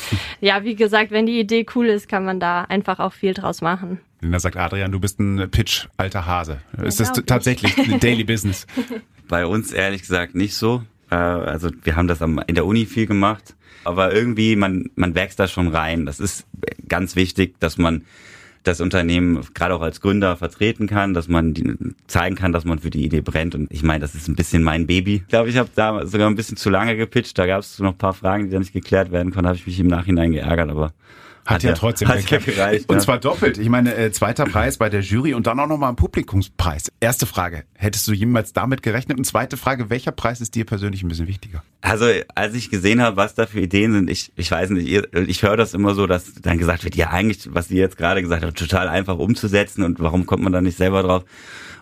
Ja, 0.41 0.65
wie 0.65 0.75
gesagt, 0.75 1.11
wenn 1.11 1.27
die 1.27 1.39
Idee 1.39 1.67
cool 1.75 1.87
ist, 1.87 2.09
kann 2.09 2.25
man 2.25 2.41
da 2.41 2.63
einfach 2.63 2.99
auch 2.99 3.13
viel 3.13 3.35
draus 3.35 3.61
machen. 3.61 4.01
Da 4.21 4.39
sagt 4.39 4.57
Adrian, 4.57 4.93
du 4.93 5.01
bist 5.01 5.19
ein 5.19 5.51
Pitch 5.51 5.87
alter 5.97 6.27
Hase. 6.27 6.59
Ja, 6.77 6.85
ist 6.85 7.01
das 7.01 7.13
tatsächlich 7.27 7.75
Daily 8.01 8.25
Business? 8.25 8.67
Bei 9.29 9.47
uns 9.47 9.73
ehrlich 9.73 10.03
gesagt 10.03 10.35
nicht 10.35 10.55
so. 10.55 10.83
Äh, 11.11 11.15
also 11.15 11.71
wir 11.83 11.97
haben 11.97 12.09
das 12.09 12.21
in 12.21 12.55
der 12.55 12.67
Uni 12.67 12.87
viel 12.87 13.07
gemacht, 13.07 13.55
aber 13.85 14.13
irgendwie 14.15 14.55
man 14.57 14.91
man 14.95 15.15
wächst 15.15 15.41
da 15.41 15.49
schon 15.49 15.69
rein. 15.69 16.07
Das 16.07 16.21
ist 16.21 16.47
ganz 16.89 17.17
wichtig, 17.17 17.59
dass 17.59 17.79
man 17.79 18.05
das 18.63 18.81
Unternehmen 18.81 19.41
gerade 19.55 19.75
auch 19.75 19.83
als 19.83 20.01
Gründer 20.01 20.37
vertreten 20.37 20.87
kann, 20.87 21.15
dass 21.15 21.29
man 21.29 21.55
die, 21.55 21.75
zeigen 22.07 22.37
kann, 22.37 22.53
dass 22.53 22.65
man 22.65 22.79
für 22.79 22.91
die 22.91 23.05
Idee 23.05 23.21
brennt. 23.21 23.55
Und 23.55 23.71
ich 23.73 23.83
meine, 23.83 24.01
das 24.01 24.15
ist 24.15 24.29
ein 24.29 24.37
bisschen 24.37 24.63
mein 24.63 24.87
Baby. 24.87 25.17
Ich 25.17 25.29
glaube, 25.29 25.49
ich 25.49 25.57
habe 25.57 25.69
da 25.75 26.07
sogar 26.07 26.29
ein 26.29 26.37
bisschen 26.37 26.57
zu 26.57 26.71
lange 26.71 26.97
gepitcht. 26.97 27.39
Da 27.39 27.47
gab 27.47 27.61
es 27.61 27.79
noch 27.79 27.93
ein 27.93 27.99
paar 27.99 28.15
Fragen, 28.15 28.45
die 28.45 28.51
da 28.51 28.59
nicht 28.59 28.73
geklärt 28.73 29.11
werden 29.11 29.33
konnten. 29.33 29.49
habe 29.49 29.57
ich 29.57 29.67
mich 29.67 29.81
im 29.81 29.89
Nachhinein 29.89 30.33
geärgert, 30.33 30.71
aber 30.71 30.93
hat, 31.45 31.57
hat 31.57 31.63
ja, 31.65 31.73
trotzdem 31.73 32.09
hat 32.09 32.31
ja 32.31 32.39
gereicht. 32.39 32.89
Und 32.89 32.97
ja. 32.97 33.03
zwar 33.03 33.19
doppelt. 33.19 33.59
Ich 33.59 33.69
meine, 33.69 33.95
äh, 33.95 34.13
zweiter 34.13 34.45
Preis 34.45 34.77
bei 34.77 34.89
der 34.89 35.01
Jury 35.01 35.35
und 35.35 35.47
dann 35.47 35.59
auch 35.59 35.67
nochmal 35.67 35.91
ein 35.91 35.97
Publikumspreis. 35.97 36.93
Erste 37.01 37.27
Frage, 37.27 37.65
hättest 37.75 38.07
du 38.07 38.13
jemals 38.13 38.53
damit 38.53 38.83
gerechnet? 38.83 39.19
Und 39.19 39.25
zweite 39.25 39.57
Frage, 39.57 39.91
welcher 39.91 40.13
Preis 40.13 40.41
ist 40.41 40.55
dir 40.55 40.65
persönlich 40.65 41.03
ein 41.03 41.09
bisschen 41.09 41.27
wichtiger? 41.27 41.63
Also, 41.81 42.07
als 42.35 42.55
ich 42.55 42.71
gesehen 42.71 43.03
habe, 43.03 43.17
was 43.17 43.35
da 43.35 43.47
für 43.47 43.61
Ideen 43.61 43.93
sind, 43.93 44.11
ich, 44.11 44.33
ich 44.37 44.51
weiß 44.51 44.71
nicht, 44.71 45.07
ich 45.15 45.43
höre 45.43 45.57
das 45.57 45.75
immer 45.75 45.95
so, 45.95 46.07
dass 46.07 46.33
dann 46.35 46.59
gesagt 46.59 46.85
wird, 46.85 46.95
ja 46.95 47.11
eigentlich, 47.11 47.53
was 47.53 47.69
sie 47.69 47.77
jetzt 47.77 47.97
gerade 47.97 48.23
gesagt 48.23 48.45
hat, 48.45 48.55
total 48.55 48.89
einfach 48.89 49.19
umzusetzen 49.19 49.83
und 49.83 49.99
warum 49.99 50.27
kommt 50.27 50.45
man 50.45 50.53
da 50.53 50.61
nicht 50.61 50.77
selber 50.77 51.03
drauf? 51.03 51.25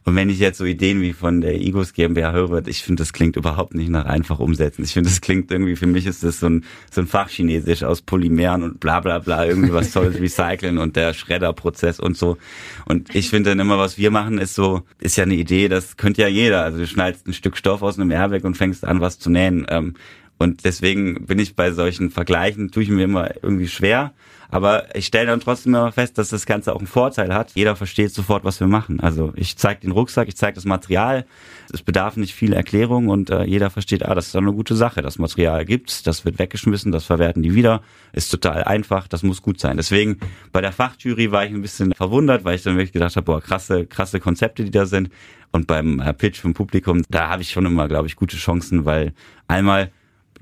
Und 0.05 0.17
wenn 0.17 0.31
ich 0.31 0.39
jetzt 0.39 0.59
so 0.59 0.65
Ideen 0.65 1.01
wie 1.01 1.13
von 1.13 1.41
der 1.41 1.61
Igos 1.61 1.93
GmbH 1.93 2.33
höre, 2.33 2.67
ich 2.67 2.83
finde, 2.83 3.03
das 3.03 3.13
klingt 3.13 3.37
überhaupt 3.37 3.75
nicht 3.75 3.91
nach 3.91 4.07
einfach 4.07 4.39
umsetzen. 4.39 4.83
Ich 4.83 4.93
finde, 4.93 5.11
das 5.11 5.21
klingt 5.21 5.51
irgendwie, 5.51 5.77
für 5.77 5.87
mich 5.87 6.07
ist 6.07 6.23
das 6.25 6.41
so 6.41 6.49
ein, 6.49 6.65
so 6.91 7.01
ein 7.01 7.07
Fachchinesisch 7.07 7.83
aus 7.83 8.03
Polymeren 8.03 8.63
und 8.63 8.81
bla 8.81 9.01
bla 9.01 9.19
bla, 9.19 9.47
irgendwie 9.47 9.73
was 9.73 9.93
tolles 9.93 10.15
recyceln 10.21 10.79
und 10.79 10.97
der 10.97 11.13
Schredderprozess 11.13 12.01
und 12.01 12.17
so. 12.17 12.39
Und 12.87 13.15
ich 13.15 13.29
finde 13.31 13.51
dann 13.51 13.61
immer, 13.61 13.79
was 13.79 13.99
wir 13.99 14.11
machen, 14.11 14.39
ist 14.39 14.55
so, 14.55 14.83
ist 15.01 15.17
ja 15.17 15.25
eine 15.25 15.35
Idee, 15.35 15.69
das 15.69 15.97
könnte 15.97 16.23
ja 16.23 16.29
jeder. 16.29 16.63
Also 16.63 16.79
du 16.79 16.87
schneidest 16.87 17.27
ein 17.27 17.35
Stück 17.35 17.57
Stoff 17.57 17.83
aus 17.83 17.99
einem 17.99 18.11
Airbag 18.11 18.45
und 18.45 18.57
fängst 18.57 18.85
an, 18.85 19.01
was 19.01 19.19
zu 19.19 19.31
nähen. 19.31 19.67
Ähm, 19.69 19.95
und 20.39 20.65
deswegen 20.65 21.27
bin 21.27 21.39
ich 21.39 21.55
bei 21.55 21.71
solchen 21.71 22.11
Vergleichen, 22.11 22.71
tue 22.71 22.83
ich 22.83 22.89
mir 22.89 23.05
immer 23.05 23.31
irgendwie 23.43 23.69
schwer. 23.69 24.15
Aber 24.51 24.95
ich 24.97 25.07
stelle 25.07 25.27
dann 25.27 25.41
trotzdem 25.41 25.75
immer 25.75 25.93
fest, 25.93 26.19
dass 26.19 26.31
das 26.31 26.45
Ganze 26.45 26.75
auch 26.75 26.79
einen 26.79 26.87
Vorteil 26.87 27.33
hat. 27.33 27.53
Jeder 27.55 27.77
versteht 27.77 28.13
sofort, 28.13 28.45
was 28.45 28.59
wir 28.61 28.67
machen. 28.67 29.01
Also 29.01 29.33
ich 29.37 29.57
zeige 29.57 29.81
den 29.81 29.93
Rucksack, 29.93 30.29
ich 30.29 30.37
zeige 30.37 30.55
das 30.55 30.65
Material. 30.65 31.25
Es 31.73 31.83
bedarf 31.83 32.17
nicht 32.17 32.35
viel 32.35 32.53
Erklärung 32.53 33.09
und 33.09 33.31
äh, 33.31 33.45
jeder 33.45 33.71
versteht, 33.71 34.05
ah, 34.05 34.15
das 34.15 34.27
ist 34.27 34.35
doch 34.35 34.41
eine 34.41 34.53
gute 34.53 34.75
Sache. 34.75 35.03
Das 35.03 35.19
Material 35.19 35.65
gibt's, 35.65 36.03
das 36.03 36.25
wird 36.25 36.39
weggeschmissen, 36.39 36.91
das 36.91 37.05
verwerten 37.05 37.43
die 37.43 37.55
wieder. 37.55 37.83
Ist 38.13 38.31
total 38.31 38.65
einfach, 38.65 39.07
das 39.07 39.23
muss 39.23 39.43
gut 39.43 39.61
sein. 39.61 39.77
Deswegen 39.77 40.19
bei 40.53 40.61
der 40.61 40.73
Fachjury 40.73 41.31
war 41.31 41.45
ich 41.45 41.53
ein 41.53 41.63
bisschen 41.63 41.93
verwundert, 41.95 42.45
weil 42.45 42.57
ich 42.57 42.63
dann 42.63 42.75
wirklich 42.75 42.93
gedacht 42.93 43.15
habe, 43.17 43.27
boah, 43.27 43.41
krasse, 43.41 43.87
krasse 43.87 44.19
Konzepte, 44.19 44.65
die 44.65 44.71
da 44.71 44.87
sind. 44.87 45.11
Und 45.53 45.67
beim 45.67 46.01
äh, 46.01 46.13
Pitch 46.13 46.41
vom 46.41 46.55
Publikum, 46.55 47.03
da 47.09 47.29
habe 47.29 47.43
ich 47.43 47.51
schon 47.51 47.67
immer, 47.67 47.89
glaube 47.89 48.09
ich, 48.09 48.17
gute 48.17 48.37
Chancen, 48.37 48.85
weil 48.85 49.13
einmal 49.49 49.91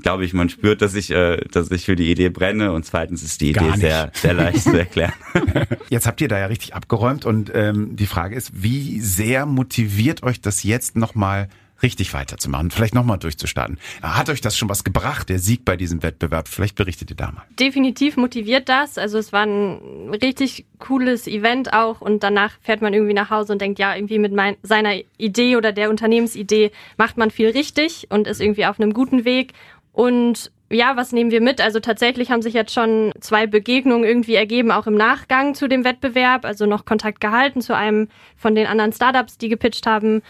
glaube 0.02 0.24
ich, 0.24 0.32
man 0.32 0.48
spürt, 0.48 0.82
dass 0.82 0.94
ich, 0.94 1.10
äh, 1.10 1.38
dass 1.50 1.70
ich 1.70 1.84
für 1.84 1.96
die 1.96 2.10
Idee 2.10 2.28
brenne 2.28 2.72
und 2.72 2.84
zweitens 2.84 3.22
ist 3.22 3.40
die 3.40 3.50
Idee 3.50 3.72
sehr, 3.76 4.10
sehr 4.14 4.34
leicht 4.34 4.62
zu 4.62 4.78
erklären. 4.78 5.12
Jetzt 5.88 6.06
habt 6.06 6.20
ihr 6.20 6.28
da 6.28 6.38
ja 6.38 6.46
richtig 6.46 6.74
abgeräumt 6.74 7.24
und 7.24 7.50
ähm, 7.54 7.96
die 7.96 8.06
Frage 8.06 8.36
ist, 8.36 8.62
wie 8.62 9.00
sehr 9.00 9.46
motiviert 9.46 10.22
euch 10.22 10.40
das 10.40 10.62
jetzt 10.62 10.96
nochmal 10.96 11.48
richtig 11.82 12.12
weiterzumachen, 12.12 12.70
vielleicht 12.70 12.94
nochmal 12.94 13.18
durchzustarten. 13.18 13.78
Hat 14.02 14.28
euch 14.30 14.40
das 14.40 14.56
schon 14.56 14.68
was 14.68 14.84
gebracht, 14.84 15.28
der 15.28 15.38
Sieg 15.38 15.64
bei 15.64 15.76
diesem 15.76 16.02
Wettbewerb? 16.02 16.48
Vielleicht 16.48 16.76
berichtet 16.76 17.10
ihr 17.10 17.16
da 17.16 17.30
mal. 17.30 17.44
Definitiv 17.58 18.16
motiviert 18.16 18.68
das. 18.68 18.98
Also 18.98 19.18
es 19.18 19.32
war 19.32 19.44
ein 19.44 20.10
richtig 20.10 20.66
cooles 20.78 21.26
Event 21.26 21.72
auch 21.72 22.00
und 22.00 22.22
danach 22.22 22.52
fährt 22.62 22.82
man 22.82 22.94
irgendwie 22.94 23.14
nach 23.14 23.30
Hause 23.30 23.52
und 23.52 23.60
denkt, 23.60 23.78
ja, 23.78 23.94
irgendwie 23.94 24.18
mit 24.18 24.32
mein, 24.32 24.56
seiner 24.62 24.94
Idee 25.18 25.56
oder 25.56 25.72
der 25.72 25.90
Unternehmensidee 25.90 26.72
macht 26.96 27.16
man 27.16 27.30
viel 27.30 27.50
richtig 27.50 28.06
und 28.10 28.26
ist 28.26 28.40
irgendwie 28.40 28.66
auf 28.66 28.80
einem 28.80 28.92
guten 28.92 29.24
Weg 29.24 29.52
und 29.98 30.52
ja, 30.70 30.96
was 30.96 31.10
nehmen 31.10 31.32
wir 31.32 31.40
mit? 31.40 31.60
Also 31.60 31.80
tatsächlich 31.80 32.30
haben 32.30 32.40
sich 32.40 32.54
jetzt 32.54 32.72
schon 32.72 33.10
zwei 33.18 33.48
Begegnungen 33.48 34.04
irgendwie 34.04 34.36
ergeben, 34.36 34.70
auch 34.70 34.86
im 34.86 34.94
Nachgang 34.94 35.54
zu 35.54 35.66
dem 35.66 35.82
Wettbewerb. 35.82 36.44
Also 36.44 36.66
noch 36.66 36.84
Kontakt 36.84 37.20
gehalten 37.20 37.60
zu 37.60 37.74
einem 37.74 38.06
von 38.36 38.54
den 38.54 38.68
anderen 38.68 38.92
Startups, 38.92 39.38
die 39.38 39.48
gepitcht 39.48 39.88
haben. 39.88 40.22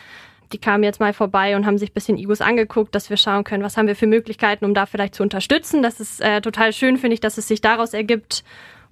Die 0.54 0.58
kamen 0.58 0.84
jetzt 0.84 1.00
mal 1.00 1.12
vorbei 1.12 1.54
und 1.54 1.66
haben 1.66 1.76
sich 1.76 1.92
bisschen 1.92 2.16
Igos 2.16 2.40
angeguckt, 2.40 2.94
dass 2.94 3.10
wir 3.10 3.18
schauen 3.18 3.44
können, 3.44 3.62
was 3.62 3.76
haben 3.76 3.88
wir 3.88 3.94
für 3.94 4.06
Möglichkeiten, 4.06 4.64
um 4.64 4.72
da 4.72 4.86
vielleicht 4.86 5.14
zu 5.14 5.22
unterstützen. 5.22 5.82
Das 5.82 6.00
ist 6.00 6.22
äh, 6.22 6.40
total 6.40 6.72
schön, 6.72 6.96
finde 6.96 7.12
ich, 7.12 7.20
dass 7.20 7.36
es 7.36 7.46
sich 7.46 7.60
daraus 7.60 7.92
ergibt. 7.92 8.44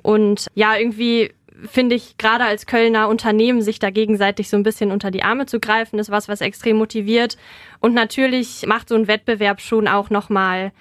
Und 0.03 0.49
ja, 0.55 0.77
irgendwie 0.77 1.33
finde 1.65 1.95
ich, 1.95 2.19
gerade 2.19 2.45
als 2.45 2.67
Kölner 2.67 3.09
Unternehmen, 3.09 3.63
sich 3.63 3.79
da 3.79 3.91
gegenseitig 3.91 4.49
so 4.49 4.57
ein 4.57 4.63
bisschen 4.63 4.93
unter 4.93 5.11
die 5.11 5.23
Arme 5.23 5.47
zu 5.47 5.61
greifen, 5.61 5.99
ist 5.99 6.11
was, 6.11 6.29
was 6.29 6.41
extrem 6.41 6.77
motiviert. 6.77 7.37
Und 7.81 7.95
natürlich 7.95 8.67
macht 8.67 8.89
so 8.89 8.95
ein 8.95 9.09
Wettbewerb 9.09 9.61
schon 9.61 9.89
auch 9.89 10.11
nochmal 10.11 10.73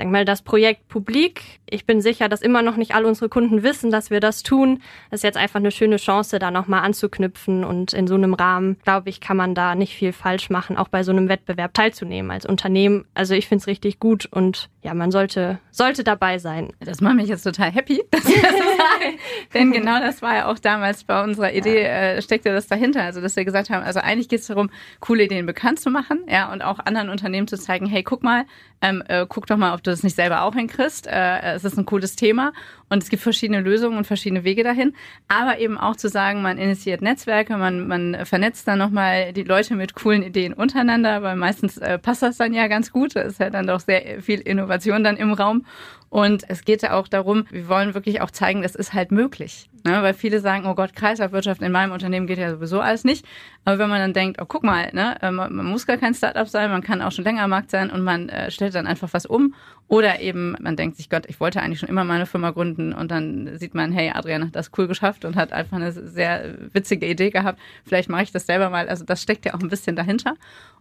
sag 0.00 0.10
mal, 0.10 0.24
das 0.24 0.40
Projekt 0.40 0.88
publik. 0.88 1.42
Ich 1.68 1.84
bin 1.84 2.00
sicher, 2.00 2.28
dass 2.28 2.40
immer 2.40 2.62
noch 2.62 2.76
nicht 2.76 2.94
alle 2.94 3.06
unsere 3.06 3.28
Kunden 3.28 3.62
wissen, 3.62 3.90
dass 3.90 4.10
wir 4.10 4.20
das 4.20 4.42
tun. 4.42 4.80
Das 5.10 5.18
ist 5.20 5.24
jetzt 5.24 5.36
einfach 5.36 5.60
eine 5.60 5.70
schöne 5.70 5.96
Chance, 5.96 6.38
da 6.38 6.50
nochmal 6.50 6.82
anzuknüpfen 6.82 7.64
und 7.64 7.92
in 7.92 8.06
so 8.06 8.14
einem 8.14 8.32
Rahmen, 8.32 8.78
glaube 8.82 9.10
ich, 9.10 9.20
kann 9.20 9.36
man 9.36 9.54
da 9.54 9.74
nicht 9.74 9.94
viel 9.94 10.12
falsch 10.12 10.48
machen, 10.48 10.78
auch 10.78 10.88
bei 10.88 11.02
so 11.02 11.12
einem 11.12 11.28
Wettbewerb 11.28 11.74
teilzunehmen 11.74 12.30
als 12.30 12.46
Unternehmen. 12.46 13.04
Also 13.14 13.34
ich 13.34 13.46
finde 13.46 13.62
es 13.62 13.66
richtig 13.66 14.00
gut 14.00 14.26
und 14.30 14.70
ja, 14.82 14.94
man 14.94 15.10
sollte, 15.10 15.58
sollte 15.70 16.04
dabei 16.04 16.38
sein. 16.38 16.72
Das 16.80 17.02
macht 17.02 17.16
mich 17.16 17.28
jetzt 17.28 17.42
total 17.42 17.70
happy, 17.70 18.02
dass 18.10 18.24
wir 18.26 18.40
das 18.40 18.52
sagen. 18.52 19.18
Denn 19.52 19.72
genau 19.72 20.00
das 20.00 20.22
war 20.22 20.34
ja 20.34 20.46
auch 20.50 20.58
damals 20.58 21.04
bei 21.04 21.22
unserer 21.22 21.52
Idee, 21.52 21.82
äh, 21.82 22.22
steckte 22.22 22.50
das 22.50 22.66
dahinter. 22.66 23.02
Also, 23.02 23.20
dass 23.20 23.36
wir 23.36 23.44
gesagt 23.44 23.68
haben, 23.68 23.84
also 23.84 24.00
eigentlich 24.00 24.30
geht 24.30 24.40
es 24.40 24.46
darum, 24.46 24.70
coole 25.00 25.24
Ideen 25.24 25.44
bekannt 25.44 25.80
zu 25.80 25.90
machen, 25.90 26.20
ja, 26.28 26.50
und 26.50 26.62
auch 26.62 26.78
anderen 26.78 27.10
Unternehmen 27.10 27.46
zu 27.46 27.58
zeigen, 27.58 27.86
hey, 27.86 28.02
guck 28.02 28.22
mal, 28.22 28.46
ähm, 28.80 29.02
äh, 29.08 29.26
guck 29.28 29.46
doch 29.46 29.58
mal, 29.58 29.74
ob 29.74 29.82
du 29.82 29.90
das 29.90 30.02
nicht 30.02 30.16
selber 30.16 30.42
auch 30.42 30.54
hinkriegst. 30.54 31.06
Äh, 31.06 31.54
es 31.54 31.64
ist 31.64 31.76
ein 31.76 31.84
cooles 31.84 32.16
Thema 32.16 32.54
und 32.88 33.02
es 33.02 33.10
gibt 33.10 33.22
verschiedene 33.22 33.60
Lösungen 33.60 33.98
und 33.98 34.06
verschiedene 34.06 34.44
Wege 34.44 34.64
dahin. 34.64 34.94
Aber 35.28 35.58
eben 35.58 35.76
auch 35.76 35.96
zu 35.96 36.08
sagen, 36.08 36.40
man 36.40 36.56
initiiert 36.56 37.02
Netzwerke, 37.02 37.58
man, 37.58 37.86
man 37.86 38.24
vernetzt 38.24 38.66
dann 38.66 38.78
nochmal 38.78 39.34
die 39.34 39.42
Leute 39.42 39.74
mit 39.74 39.94
coolen 39.94 40.22
Ideen 40.22 40.54
untereinander, 40.54 41.22
weil 41.22 41.36
meistens 41.36 41.76
äh, 41.76 41.98
passt 41.98 42.22
das 42.22 42.38
dann 42.38 42.54
ja 42.54 42.68
ganz 42.68 42.90
gut. 42.90 43.14
Es 43.16 43.32
ist 43.32 43.40
ja 43.40 43.50
dann 43.50 43.66
doch 43.66 43.80
sehr 43.80 44.22
viel 44.22 44.40
Innovation 44.40 44.69
dann 44.78 45.16
im 45.16 45.32
Raum. 45.32 45.64
Und 46.10 46.42
es 46.48 46.64
geht 46.64 46.82
ja 46.82 46.94
auch 46.94 47.06
darum, 47.06 47.44
wir 47.50 47.68
wollen 47.68 47.94
wirklich 47.94 48.20
auch 48.20 48.32
zeigen, 48.32 48.62
das 48.62 48.74
ist 48.74 48.92
halt 48.92 49.12
möglich. 49.12 49.70
Ne? 49.84 50.02
Weil 50.02 50.12
viele 50.12 50.40
sagen, 50.40 50.66
oh 50.66 50.74
Gott, 50.74 50.94
Kreislaufwirtschaft 50.94 51.62
in 51.62 51.70
meinem 51.70 51.92
Unternehmen 51.92 52.26
geht 52.26 52.38
ja 52.38 52.50
sowieso 52.50 52.80
alles 52.80 53.04
nicht. 53.04 53.24
Aber 53.64 53.78
wenn 53.78 53.88
man 53.88 54.00
dann 54.00 54.12
denkt, 54.12 54.42
oh 54.42 54.44
guck 54.46 54.64
mal, 54.64 54.90
ne, 54.92 55.16
äh, 55.22 55.30
man, 55.30 55.54
man 55.54 55.66
muss 55.66 55.86
gar 55.86 55.98
kein 55.98 56.14
Startup 56.14 56.48
sein, 56.48 56.70
man 56.70 56.82
kann 56.82 57.00
auch 57.00 57.12
schon 57.12 57.24
länger 57.24 57.44
am 57.44 57.50
Markt 57.50 57.70
sein 57.70 57.90
und 57.90 58.02
man 58.02 58.28
äh, 58.28 58.50
stellt 58.50 58.74
dann 58.74 58.88
einfach 58.88 59.10
was 59.12 59.24
um. 59.24 59.54
Oder 59.90 60.20
eben, 60.20 60.54
man 60.60 60.76
denkt 60.76 60.96
sich, 60.96 61.10
Gott, 61.10 61.26
ich 61.26 61.40
wollte 61.40 61.60
eigentlich 61.60 61.80
schon 61.80 61.88
immer 61.88 62.04
meine 62.04 62.24
Firma 62.24 62.52
gründen 62.52 62.92
und 62.92 63.10
dann 63.10 63.58
sieht 63.58 63.74
man, 63.74 63.90
hey, 63.90 64.12
Adrian 64.14 64.44
hat 64.44 64.54
das 64.54 64.70
cool 64.78 64.86
geschafft 64.86 65.24
und 65.24 65.34
hat 65.34 65.52
einfach 65.52 65.78
eine 65.78 65.90
sehr 65.90 66.54
witzige 66.72 67.08
Idee 67.08 67.30
gehabt. 67.30 67.58
Vielleicht 67.84 68.08
mache 68.08 68.22
ich 68.22 68.30
das 68.30 68.46
selber 68.46 68.70
mal. 68.70 68.88
Also 68.88 69.04
das 69.04 69.20
steckt 69.20 69.46
ja 69.46 69.54
auch 69.54 69.58
ein 69.58 69.68
bisschen 69.68 69.96
dahinter. 69.96 70.34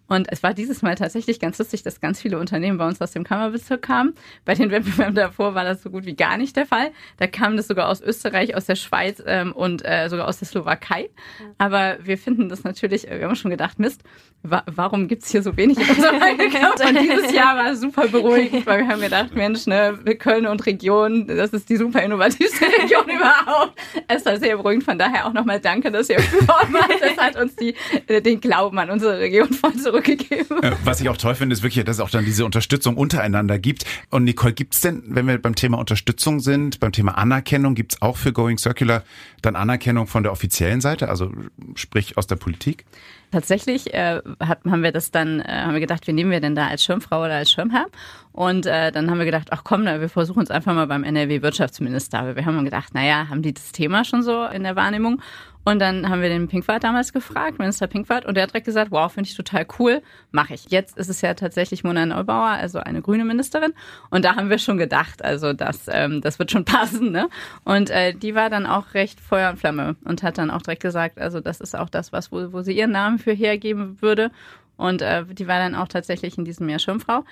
Und 0.10 0.32
es 0.32 0.44
war 0.44 0.54
dieses 0.54 0.82
Mal 0.82 0.96
tatsächlich 0.96 1.40
ganz 1.40 1.58
lustig, 1.60 1.82
dass 1.84 2.02
ganz 2.02 2.22
viele 2.22 2.40
Unternehmen 2.40 2.78
bei 2.78 2.88
uns 2.88 3.00
aus 3.02 3.12
dem 3.12 3.24
Kammerbezirk 3.24 3.82
kamen. 3.82 4.14
Bei 4.44 4.56
den 4.56 4.70
Wettbewerben 4.72 5.16
davor 5.16 5.56
war 5.56 5.64
das 5.64 5.82
so 5.84 5.90
gut 5.90 6.06
wie 6.06 6.16
gar 6.16 6.38
nicht 6.38 6.56
der 6.56 6.66
Fall. 6.66 6.92
Da 7.18 7.28
kam 7.28 7.58
das 7.58 7.68
sogar 7.68 7.88
aus 7.88 8.02
Österreich, 8.02 8.56
aus 8.56 8.66
der 8.66 8.76
Schweiz 8.76 9.22
ähm, 9.26 9.54
und 9.54 9.84
äh, 9.86 10.08
sogar 10.10 10.28
aus 10.28 10.40
der 10.40 10.48
Slowakei. 10.48 11.10
Aber 11.58 11.98
wir 12.02 12.18
finden 12.18 12.50
das 12.50 12.64
natürlich, 12.64 13.08
wir 13.10 13.24
haben 13.24 13.36
schon 13.36 13.52
gedacht, 13.52 13.80
Mist, 13.80 14.04
wa 14.44 14.64
warum 14.66 15.08
gibt's 15.08 15.30
hier 15.30 15.44
so 15.44 15.56
wenig 15.56 15.78
in 15.80 15.90
unserem 15.90 16.16
Und 16.16 17.02
dieses 17.02 17.32
Jahr 17.32 17.56
war 17.56 17.76
super 17.76 18.08
beruhigend, 18.08 18.66
weil 18.66 18.80
wir 18.80 18.88
haben 18.88 19.02
gedacht, 19.02 19.36
Mensch, 19.36 19.68
ne, 19.68 19.98
Köln 20.18 20.48
und 20.48 20.66
Region, 20.66 21.28
das 21.28 21.52
ist 21.52 21.70
die 21.70 21.78
super 21.78 22.02
innovativste 22.02 22.66
Region 22.82 23.04
überhaupt. 23.10 23.80
Es 24.08 24.26
war 24.26 24.38
sehr 24.38 24.58
beruhigend. 24.58 24.86
Von 24.86 24.98
daher 24.98 25.28
auch 25.28 25.34
nochmal 25.34 25.60
danke, 25.60 25.92
dass 25.92 26.10
ihr 26.10 26.18
beworben 26.18 26.76
habt. 26.76 27.02
Das 27.02 27.18
hat 27.18 27.36
uns 27.36 27.56
die, 27.56 27.76
äh, 28.08 28.22
den 28.22 28.40
Glauben 28.42 28.80
an 28.80 28.90
unsere 28.90 29.20
Region 29.20 29.54
voll 29.54 29.76
zurück 29.76 30.00
zurückgegeben. 30.00 30.64
Äh, 30.64 30.76
was 30.84 31.02
ich 31.02 31.10
auch 31.10 31.18
toll 31.18 31.36
finde, 31.36 31.54
ist 31.54 31.64
wirklich, 31.64 31.84
dass 31.86 31.98
es 31.98 32.02
auch 32.02 32.10
dann 32.10 32.26
diese 32.26 32.46
Unterstützung 32.46 32.98
untereinander 32.98 33.60
gibt. 33.60 33.86
Und 34.10 34.24
Nicole, 34.24 34.54
gibt's 34.54 34.82
denn, 34.82 35.04
wenn 35.08 35.28
wir 35.28 35.38
beim 35.42 35.56
Thema 35.56 35.78
Unterstützung 35.78 36.40
sind, 36.40 36.80
beim 36.80 36.92
Thema 36.92 37.18
Anerkennung, 37.18 37.76
gibt's 37.76 38.02
auch 38.02 38.18
für 38.18 38.34
Going 38.34 38.58
Circular 38.58 39.04
dann 39.42 39.56
Anerkennung 39.56 40.08
von 40.08 40.24
der 40.24 40.32
offiziellen 40.32 40.82
Seite, 40.82 41.10
also 41.10 41.32
sprich 41.76 42.18
aus 42.18 42.28
der 42.28 42.36
Politik? 42.36 42.86
Tatsächlich 43.32 43.94
äh, 43.94 44.22
hat, 44.40 44.60
haben 44.66 44.82
wir 44.82 44.92
das 44.92 45.12
dann, 45.12 45.40
äh, 45.40 45.44
haben 45.48 45.74
wir 45.74 45.80
gedacht, 45.80 46.08
wie 46.08 46.14
nehmen 46.14 46.32
wir 46.32 46.42
denn 46.42 46.56
da 46.56 46.68
als 46.68 46.84
Schirmfrau 46.84 47.20
oder 47.24 47.36
als 47.36 47.52
Schirmherr? 47.52 47.86
Und 48.32 48.66
äh, 48.66 48.92
dann 48.92 49.10
haben 49.10 49.18
wir 49.18 49.26
gedacht, 49.26 49.48
ach 49.52 49.64
komm, 49.64 49.86
wir 49.86 50.08
versuchen 50.08 50.44
es 50.44 50.52
einfach 50.52 50.74
mal 50.74 50.88
beim 50.88 51.04
NRW-Wirtschaftsminister. 51.04 52.36
Wir 52.36 52.46
haben 52.46 52.64
gedacht, 52.64 52.94
naja, 52.94 53.28
haben 53.28 53.42
die 53.42 53.54
das 53.54 53.72
Thema 53.72 54.06
schon 54.06 54.22
so 54.22 54.46
in 54.46 54.64
der 54.64 54.76
Wahrnehmung? 54.76 55.22
Und 55.66 55.80
dann 55.80 56.10
haben 56.10 56.22
wir 56.22 56.30
den 56.30 56.48
Pinkwart 56.48 56.84
damals 56.84 57.12
gefragt, 57.12 57.60
Minister 57.60 57.86
Pinkwart, 57.88 58.26
und 58.26 58.36
der 58.36 58.44
hat 58.44 58.52
direkt 58.52 58.66
gesagt, 58.66 58.92
wow, 58.92 59.12
finde 59.12 59.30
ich 59.30 59.36
total 59.36 59.68
cool, 59.78 60.02
mache 60.32 60.54
ich. 60.54 60.66
Jetzt 60.70 60.98
ist 60.98 61.10
es 61.10 61.22
ja 61.22 61.34
tatsächlich 61.34 61.84
Mona 61.84 62.06
Neubauer, 62.06 62.48
also 62.48 62.80
eine 62.80 63.02
grüne 63.02 63.26
Ministerin. 63.26 63.74
Und 64.10 64.26
da 64.26 64.36
haben 64.36 64.50
wir 64.50 64.58
schon 64.58 64.78
gedacht, 64.78 65.24
also 65.24 65.54
das, 65.54 65.88
ähm, 65.92 66.22
das 66.22 66.40
wird 66.40 66.50
schon 66.50 66.66
passen. 66.66 67.12
Ne? 67.12 67.30
Und 67.66 67.90
äh, 67.90 68.14
die 68.14 68.36
war 68.36 68.50
dann 68.50 68.66
auch 68.66 68.94
recht 68.94 69.20
Feuer 69.20 69.52
und 69.52 69.58
Flamme 69.58 69.96
und 70.06 70.24
hat 70.24 70.38
dann 70.38 70.50
auch 70.50 70.62
direkt 70.62 70.82
gesagt, 70.82 71.20
also 71.20 71.40
das 71.40 71.60
ist 71.62 71.76
auch 71.76 71.90
das, 71.90 72.14
was 72.14 72.32
wo, 72.32 72.54
wo 72.54 72.62
sie 72.62 72.76
ihren 72.76 72.92
Namen 72.92 73.20
für 73.20 73.34
hergeben 73.34 74.02
würde. 74.02 74.32
Und 74.78 75.02
äh, 75.02 75.26
die 75.26 75.48
war 75.48 75.60
dann 75.60 75.76
auch 75.76 75.90
tatsächlich 75.90 76.38
in 76.38 76.46
diesem 76.46 76.70
Jahr 76.70 76.80
Schirmfrau. 76.80 77.26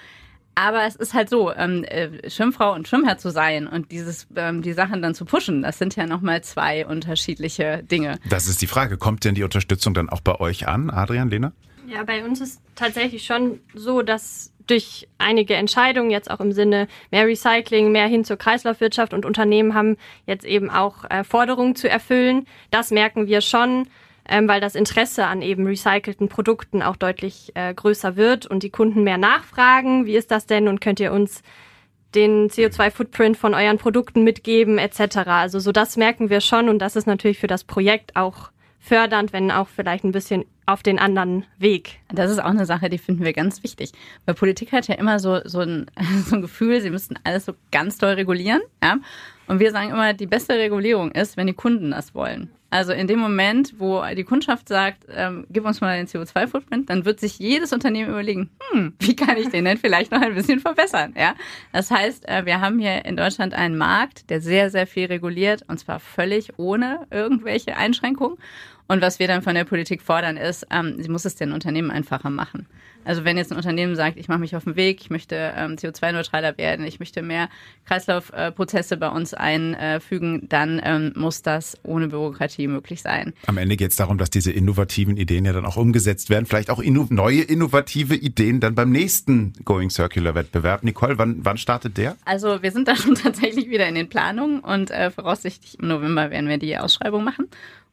Aber 0.58 0.86
es 0.86 0.96
ist 0.96 1.14
halt 1.14 1.30
so, 1.30 1.54
ähm, 1.54 1.84
äh, 1.84 2.32
Schwimmfrau 2.32 2.74
und 2.74 2.88
Schwimmherr 2.88 3.20
zu 3.20 3.30
sein 3.30 3.68
und 3.68 3.92
dieses, 3.92 4.26
ähm, 4.36 4.64
die 4.64 4.74
Sachen 4.74 5.04
dann 5.04 5.14
zu 5.14 5.24
pushen, 5.24 5.62
das 5.62 5.78
sind 5.78 5.96
ja 5.96 6.08
nochmal 6.08 6.44
zwei 6.44 6.84
unterschiedliche 6.88 7.84
Dinge. 7.84 8.18
Das 8.28 8.48
ist 8.48 8.60
die 8.64 8.66
Frage. 8.66 8.98
Kommt 8.98 9.24
denn 9.24 9.36
die 9.36 9.44
Unterstützung 9.44 9.94
dann 9.94 10.10
auch 10.10 10.20
bei 10.20 10.40
euch 10.40 10.68
an, 10.68 10.90
Adrian, 10.90 11.30
Lena? 11.30 11.52
Ja, 11.88 12.04
bei 12.04 12.26
uns 12.26 12.42
ist 12.42 12.60
tatsächlich 12.74 13.24
schon 13.24 13.60
so, 13.76 14.02
dass 14.02 14.52
durch 14.66 15.08
einige 15.20 15.54
Entscheidungen 15.54 16.10
jetzt 16.10 16.32
auch 16.32 16.40
im 16.40 16.52
Sinne 16.52 16.88
mehr 17.12 17.28
Recycling, 17.28 17.92
mehr 17.92 18.08
hin 18.08 18.26
zur 18.26 18.38
Kreislaufwirtschaft 18.38 19.14
und 19.14 19.26
Unternehmen 19.26 19.76
haben 19.76 19.96
jetzt 20.26 20.44
eben 20.44 20.72
auch 20.72 21.06
äh, 21.08 21.24
Forderungen 21.24 21.76
zu 21.76 21.88
erfüllen. 21.88 22.48
Das 22.72 22.90
merken 22.90 23.28
wir 23.28 23.42
schon 23.42 23.88
ähm, 24.30 24.48
weil 24.48 24.62
das 24.62 24.76
Interesse 24.76 25.26
an 25.26 25.42
eben 25.42 25.66
recycelten 25.66 26.30
Produkten 26.30 26.82
auch 26.82 26.96
deutlich 26.96 27.52
äh, 27.56 27.74
größer 27.74 28.16
wird 28.16 28.46
und 28.46 28.64
die 28.64 28.70
Kunden 28.70 29.04
mehr 29.04 29.18
nachfragen. 29.18 30.06
Wie 30.06 30.16
ist 30.16 30.32
das 30.32 30.46
denn 30.46 30.68
und 30.68 30.82
könnt 30.82 31.00
ihr 31.00 31.12
uns 31.12 31.42
den 32.16 32.50
CO2-Footprint 32.50 33.38
von 33.38 33.54
euren 33.54 33.78
Produkten 33.78 34.24
mitgeben 34.24 34.78
etc. 34.78 35.18
Also 35.28 35.60
so 35.60 35.72
das 35.72 35.98
merken 35.98 36.30
wir 36.30 36.42
schon 36.42 36.70
und 36.70 36.80
das 36.80 36.96
ist 36.96 37.06
natürlich 37.06 37.40
für 37.40 37.48
das 37.48 37.64
Projekt 37.64 38.16
auch 38.16 38.50
fördernd, 38.80 39.34
wenn 39.34 39.52
auch 39.52 39.68
vielleicht 39.68 40.04
ein 40.04 40.12
bisschen 40.12 40.46
auf 40.66 40.84
den 40.84 41.00
anderen 41.00 41.46
Weg. 41.58 42.00
Das 42.10 42.32
ist 42.32 42.40
auch 42.40 42.46
eine 42.46 42.66
Sache, 42.66 42.90
die 42.90 42.98
finden 42.98 43.24
wir 43.24 43.34
ganz 43.34 43.64
wichtig. 43.64 43.92
Weil 44.26 44.36
Politik 44.36 44.72
hat 44.72 44.88
ja 44.88 44.96
immer 44.96 45.20
so, 45.20 45.40
so, 45.46 45.62
ein, 45.62 45.90
so 46.26 46.36
ein 46.36 46.42
Gefühl, 46.42 46.82
sie 46.82 46.90
müssten 46.90 47.16
alles 47.24 47.46
so 47.46 47.54
ganz 47.72 47.98
doll 47.98 48.14
regulieren. 48.14 48.62
Ja? 48.84 48.98
Und 49.48 49.60
wir 49.60 49.72
sagen 49.72 49.92
immer, 49.92 50.14
die 50.14 50.28
beste 50.28 50.54
Regulierung 50.54 51.12
ist, 51.12 51.38
wenn 51.38 51.48
die 51.48 51.54
Kunden 51.54 51.92
das 51.92 52.16
wollen. 52.16 52.50
Also 52.70 52.92
in 52.92 53.08
dem 53.08 53.20
Moment, 53.20 53.76
wo 53.78 54.04
die 54.16 54.26
Kundschaft 54.26 54.68
sagt, 54.68 55.06
ähm, 55.10 55.46
gib 55.50 55.66
uns 55.66 55.80
mal 55.80 55.98
den 55.98 56.08
CO2-Footprint, 56.08 56.90
dann 56.90 57.06
wird 57.06 57.20
sich 57.20 57.40
jedes 57.40 57.72
Unternehmen 57.72 58.10
überlegen, 58.10 58.50
hm, 58.72 58.94
wie 59.00 59.16
kann 59.16 59.38
ich 59.38 59.50
den 59.50 59.66
denn 59.66 59.78
vielleicht 59.78 60.12
noch 60.12 60.22
ein 60.22 60.36
bisschen 60.36 60.60
verbessern? 60.60 61.14
Ja, 61.18 61.36
das 61.72 61.90
heißt, 61.90 62.28
äh, 62.28 62.46
wir 62.46 62.60
haben 62.60 62.80
hier 62.80 63.06
in 63.06 63.16
Deutschland 63.16 63.54
einen 63.54 63.78
Markt, 63.78 64.30
der 64.30 64.42
sehr, 64.42 64.70
sehr 64.70 64.86
viel 64.86 65.06
reguliert 65.06 65.64
und 65.68 65.80
zwar 65.80 66.00
völlig 66.00 66.58
ohne 66.58 67.08
irgendwelche 67.10 67.78
Einschränkungen. 67.78 68.38
Und 68.88 69.02
was 69.02 69.20
wir 69.20 69.28
dann 69.28 69.42
von 69.42 69.56
der 69.56 69.66
Politik 69.66 70.02
fordern, 70.02 70.38
ist, 70.38 70.66
ähm, 70.72 71.02
sie 71.02 71.10
muss 71.10 71.26
es 71.26 71.36
den 71.36 71.52
Unternehmen 71.52 71.92
einfacher 71.92 72.30
machen. 72.30 72.68
Also 73.08 73.24
wenn 73.24 73.38
jetzt 73.38 73.52
ein 73.52 73.58
Unternehmen 73.58 73.96
sagt, 73.96 74.18
ich 74.18 74.28
mache 74.28 74.40
mich 74.40 74.56
auf 74.56 74.66
den 74.66 74.76
Weg, 74.76 75.00
ich 75.00 75.10
möchte 75.10 75.54
ähm, 75.56 75.76
CO2-neutraler 75.76 76.58
werden, 76.58 76.86
ich 76.86 77.00
möchte 77.00 77.22
mehr 77.22 77.48
Kreislaufprozesse 77.86 78.96
äh, 78.96 78.98
bei 78.98 79.08
uns 79.08 79.34
einfügen, 79.34 80.48
dann 80.50 80.82
ähm, 80.84 81.14
muss 81.16 81.42
das 81.42 81.78
ohne 81.84 82.10
Bürokratie 82.10 82.68
möglich 82.68 83.02
sein. 83.02 83.34
Am 83.46 83.58
Ende 83.58 83.78
geht 83.78 83.92
es 83.92 83.98
darum, 83.98 84.18
dass 84.18 84.30
diese 84.30 84.52
innovativen 84.52 85.16
Ideen 85.16 85.46
ja 85.46 85.54
dann 85.54 85.66
auch 85.66 85.78
umgesetzt 85.78 86.30
werden. 86.30 86.46
Vielleicht 86.46 86.70
auch 86.70 86.80
inno 86.80 87.08
neue 87.10 87.42
innovative 87.42 88.14
Ideen 88.14 88.60
dann 88.60 88.76
beim 88.76 88.92
nächsten 88.92 89.54
Going 89.64 89.90
Circular 89.90 90.36
Wettbewerb. 90.36 90.84
Nicole, 90.84 91.18
wann, 91.18 91.46
wann 91.46 91.58
startet 91.58 91.98
der? 91.98 92.18
Also 92.26 92.62
wir 92.62 92.72
sind 92.72 92.90
da 92.90 92.96
schon 92.98 93.16
tatsächlich 93.24 93.70
wieder 93.70 93.88
in 93.88 93.96
den 93.96 94.10
Planungen 94.10 94.60
und 94.60 94.92
äh, 94.92 95.12
voraussichtlich 95.12 95.80
im 95.80 95.88
November 95.88 96.30
werden 96.30 96.50
wir 96.50 96.58
die 96.58 96.78
Ausschreibung 96.78 97.24
machen. 97.24 97.48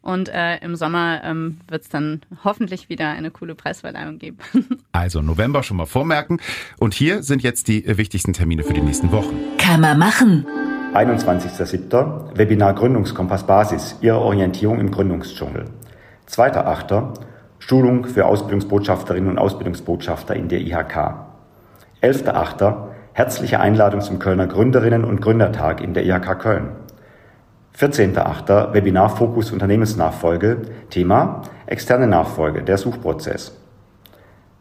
Und 0.05 0.29
äh, 0.29 0.59
im 0.59 0.77
Sommer 0.77 1.23
ähm, 1.25 1.61
wird 1.67 1.85
es 1.85 1.89
dann 1.89 2.21
hoffentlich 2.45 2.91
wieder 2.91 3.09
eine 3.09 3.31
coole 3.31 3.55
Preisverleihung 3.55 4.19
geben. 4.19 4.37
also 4.93 5.23
November 5.23 5.63
schon 5.63 5.79
mal 5.79 5.87
vormerken. 5.87 6.43
Und 6.79 6.93
hier 6.93 7.23
sind 7.23 7.43
jetzt 7.43 7.69
die 7.69 7.85
wichtigsten 7.87 8.35
Termine 8.35 8.65
für 8.65 8.75
die 8.75 8.83
nächsten 8.83 9.13
Wochen. 9.13 9.35
Kann 9.57 9.81
man 9.81 9.99
machen. 9.99 10.47
21.07. 10.93 12.37
Webinar 12.37 12.75
Gründungskompass 12.75 13.47
Basis, 13.47 13.97
Ihre 14.03 14.19
Orientierung 14.19 14.79
im 14.79 14.91
Gründungsdschungel. 14.91 15.65
2.08. 16.29 17.15
Schulung 17.59 18.05
für 18.05 18.27
Ausbildungsbotschafterinnen 18.27 19.31
und 19.31 19.39
Ausbildungsbotschafter 19.39 20.37
in 20.37 20.51
der 20.51 20.61
IHK. 20.61 21.15
11.08. 22.03 22.89
Herzliche 23.15 23.59
Einladung 23.59 24.03
zum 24.03 24.19
Kölner 24.19 24.49
Gründerinnen 24.49 25.03
und 25.03 25.23
Gründertag 25.23 25.81
in 25.81 25.95
der 25.95 26.05
IHK 26.05 26.39
Köln. 26.39 26.84
14.8. 27.79 28.73
Webinar 28.73 29.17
Fokus 29.17 29.51
Unternehmensnachfolge. 29.51 30.63
Thema 30.91 31.43
Externe 31.67 32.07
Nachfolge, 32.07 32.63
der 32.63 32.79
Suchprozess. 32.79 33.57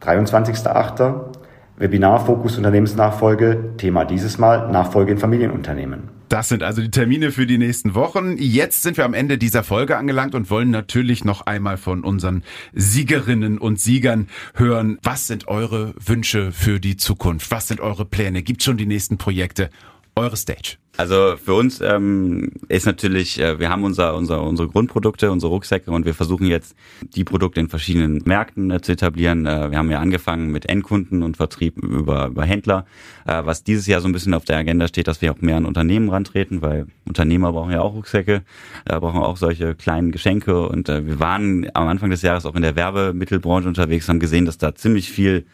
23.8. 0.02 1.36
Webinar 1.76 2.26
Fokus 2.26 2.56
Unternehmensnachfolge. 2.56 3.74
Thema 3.76 4.04
dieses 4.04 4.38
Mal 4.38 4.68
Nachfolge 4.72 5.12
in 5.12 5.18
Familienunternehmen. 5.18 6.14
Das 6.28 6.48
sind 6.48 6.64
also 6.64 6.82
die 6.82 6.90
Termine 6.90 7.30
für 7.30 7.46
die 7.46 7.58
nächsten 7.58 7.94
Wochen. 7.94 8.36
Jetzt 8.36 8.82
sind 8.82 8.96
wir 8.96 9.04
am 9.04 9.14
Ende 9.14 9.38
dieser 9.38 9.62
Folge 9.62 9.96
angelangt 9.96 10.34
und 10.34 10.50
wollen 10.50 10.70
natürlich 10.70 11.24
noch 11.24 11.42
einmal 11.46 11.76
von 11.76 12.02
unseren 12.02 12.42
Siegerinnen 12.72 13.58
und 13.58 13.78
Siegern 13.78 14.26
hören. 14.54 14.98
Was 15.04 15.28
sind 15.28 15.46
eure 15.46 15.94
Wünsche 16.04 16.50
für 16.50 16.80
die 16.80 16.96
Zukunft? 16.96 17.52
Was 17.52 17.68
sind 17.68 17.78
eure 17.78 18.04
Pläne? 18.04 18.42
Gibt 18.42 18.64
schon 18.64 18.76
die 18.76 18.86
nächsten 18.86 19.18
Projekte? 19.18 19.70
Eure 20.16 20.36
Stage. 20.36 20.76
Also 20.96 21.34
für 21.36 21.54
uns 21.54 21.80
ähm, 21.80 22.52
ist 22.68 22.86
natürlich, 22.86 23.40
äh, 23.40 23.58
wir 23.58 23.68
haben 23.68 23.82
unser, 23.82 24.14
unser, 24.14 24.44
unsere 24.44 24.68
Grundprodukte, 24.68 25.32
unsere 25.32 25.50
Rucksäcke 25.50 25.90
und 25.90 26.06
wir 26.06 26.14
versuchen 26.14 26.46
jetzt 26.46 26.76
die 27.16 27.24
Produkte 27.24 27.58
in 27.58 27.68
verschiedenen 27.68 28.22
Märkten 28.24 28.70
äh, 28.70 28.80
zu 28.80 28.92
etablieren. 28.92 29.44
Äh, 29.44 29.72
wir 29.72 29.78
haben 29.78 29.90
ja 29.90 29.98
angefangen 29.98 30.52
mit 30.52 30.68
Endkunden 30.68 31.24
und 31.24 31.36
Vertrieb 31.36 31.78
über, 31.78 32.26
über 32.28 32.44
Händler, 32.44 32.86
äh, 33.26 33.44
was 33.44 33.64
dieses 33.64 33.88
Jahr 33.88 34.00
so 34.00 34.06
ein 34.06 34.12
bisschen 34.12 34.34
auf 34.34 34.44
der 34.44 34.56
Agenda 34.56 34.86
steht, 34.86 35.08
dass 35.08 35.20
wir 35.20 35.32
auch 35.32 35.40
mehr 35.40 35.56
an 35.56 35.66
Unternehmen 35.66 36.10
rantreten, 36.10 36.62
weil 36.62 36.86
Unternehmer 37.06 37.50
brauchen 37.50 37.72
ja 37.72 37.80
auch 37.80 37.94
Rucksäcke, 37.94 38.42
äh, 38.84 39.00
brauchen 39.00 39.20
auch 39.20 39.36
solche 39.36 39.74
kleinen 39.74 40.12
Geschenke 40.12 40.68
und 40.68 40.88
äh, 40.88 41.04
wir 41.04 41.18
waren 41.18 41.68
am 41.74 41.88
Anfang 41.88 42.10
des 42.10 42.22
Jahres 42.22 42.46
auch 42.46 42.54
in 42.54 42.62
der 42.62 42.76
Werbemittelbranche 42.76 43.66
unterwegs, 43.66 44.08
haben 44.08 44.20
gesehen, 44.20 44.44
dass 44.44 44.58
da 44.58 44.76
ziemlich 44.76 45.10
viel 45.10 45.44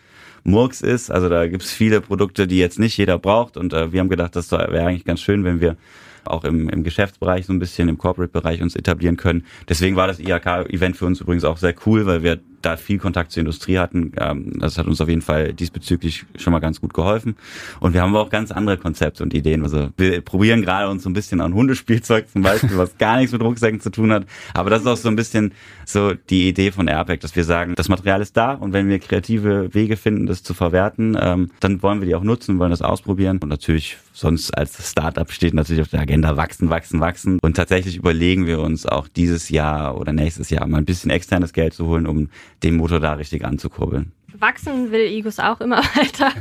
Murks 0.44 0.81
ist. 0.81 1.11
Also 1.11 1.29
da 1.29 1.46
gibt's 1.46 1.72
viele 1.72 2.00
Produkte, 2.00 2.46
die 2.46 2.59
jetzt 2.59 2.79
nicht 2.79 2.96
jeder 2.96 3.18
braucht. 3.18 3.57
Und 3.57 3.72
äh, 3.72 3.92
wir 3.92 4.00
haben 4.00 4.09
gedacht, 4.09 4.37
das 4.37 4.50
wäre 4.53 4.87
eigentlich 4.87 5.05
ganz 5.05 5.20
schön, 5.20 5.44
wenn 5.44 5.61
wir 5.61 5.76
auch 6.24 6.44
im, 6.44 6.68
im 6.68 6.85
Geschäftsbereich 6.85 7.46
so 7.46 7.53
ein 7.53 7.59
bisschen, 7.59 7.88
im 7.88 7.98
Corporate-Bereich 7.98 8.62
uns 8.62 8.76
etablieren 8.76 9.16
können. 9.16 9.44
Deswegen 9.68 9.96
war 9.96 10.07
das 10.07 10.18
IHK-Event 10.18 10.96
für 10.96 11.07
uns 11.07 11.20
übrigens 11.20 11.44
auch 11.44 11.57
sehr 11.57 11.74
cool, 11.87 12.07
weil 12.07 12.22
wir 12.22 12.38
da 12.62 12.77
viel 12.77 12.99
Kontakt 12.99 13.33
zur 13.33 13.40
Industrie 13.40 13.79
hatten. 13.79 14.12
Ähm, 14.18 14.59
das 14.59 14.79
hat 14.79 14.87
uns 14.87 15.01
auf 15.01 15.09
jeden 15.09 15.23
Fall 15.23 15.53
diesbezüglich 15.53 16.25
schon 16.37 16.53
mal 16.53 16.61
ganz 16.61 16.81
gut 16.81 16.94
geholfen. 16.94 17.37
Und 17.81 17.94
wir 17.94 18.03
haben 18.03 18.11
aber 18.11 18.20
auch 18.20 18.31
ganz 18.31 18.51
andere 18.51 18.77
Konzepte 18.77 19.23
und 19.23 19.35
Ideen. 19.35 19.62
Also 19.62 19.88
wir 19.96 20.20
probieren 20.20 20.62
gerade 20.62 20.88
uns 20.88 21.03
so 21.03 21.11
ein 21.11 21.14
bisschen 21.14 21.40
an 21.40 21.55
Hundespielzeug 21.55 22.29
zum 22.29 22.42
Beispiel, 22.42 22.77
was 22.77 22.99
gar 22.99 23.16
nichts 23.16 23.33
mit 23.33 23.42
Rucksäcken 23.42 23.81
zu 23.81 23.90
tun 23.90 24.12
hat. 24.12 24.27
Aber 24.55 24.70
das 24.70 24.83
ist 24.83 24.87
auch 24.87 24.96
so 24.96 25.09
ein 25.09 25.16
bisschen 25.16 25.53
so 25.85 26.14
die 26.14 26.49
Idee 26.49 26.70
von 26.70 26.88
Airbag, 26.88 27.20
dass 27.20 27.35
wir 27.37 27.44
sagen, 27.44 27.75
das 27.75 27.88
Material 27.88 28.20
ist 28.20 28.37
da 28.37 28.55
und 28.55 28.73
wenn 28.73 28.88
wir 28.88 28.99
kreative 28.99 29.73
Wege 29.75 29.96
finden, 29.96 30.27
das 30.27 30.42
zu 30.42 30.55
verwerten, 30.55 31.16
ähm, 31.20 31.51
dann 31.61 31.83
wollen 31.83 32.01
wir 32.01 32.07
die 32.07 32.14
auch 32.14 32.23
nutzen, 32.23 32.59
wollen 32.59 32.70
das 32.70 32.83
ausprobieren. 32.83 33.38
Und 33.42 33.49
natürlich 33.49 33.99
sonst 34.12 34.57
als 34.57 34.90
Startup 34.90 35.31
steht 35.31 35.55
natürlich 35.55 35.83
auf 35.83 35.88
der 35.88 36.01
Agenda 36.01 36.37
wachsen, 36.37 36.68
wachsen, 36.70 37.01
wachsen. 37.01 37.38
Und 37.40 37.57
tatsächlich 37.57 37.96
überlegen 37.96 38.46
wir 38.46 38.61
uns 38.61 38.87
auch 38.87 39.09
dieses 39.09 39.49
Jahr 39.49 39.99
oder 39.99 40.12
nächstes 40.12 40.51
Jahr 40.51 40.66
mal 40.66 40.79
ein 40.79 40.85
bisschen 40.85 41.11
externes 41.11 41.53
Geld 41.53 41.75
zu 41.75 41.87
holen, 41.87 42.07
um 42.07 42.29
den 42.62 42.77
Motor 42.77 43.01
da 43.01 43.14
richtig 43.14 43.44
anzukurbeln. 43.44 44.12
Wachsen 44.33 44.90
will 44.90 45.11
Igus 45.12 45.38
auch 45.38 45.61
immer 45.61 45.79
weiter 45.94 46.33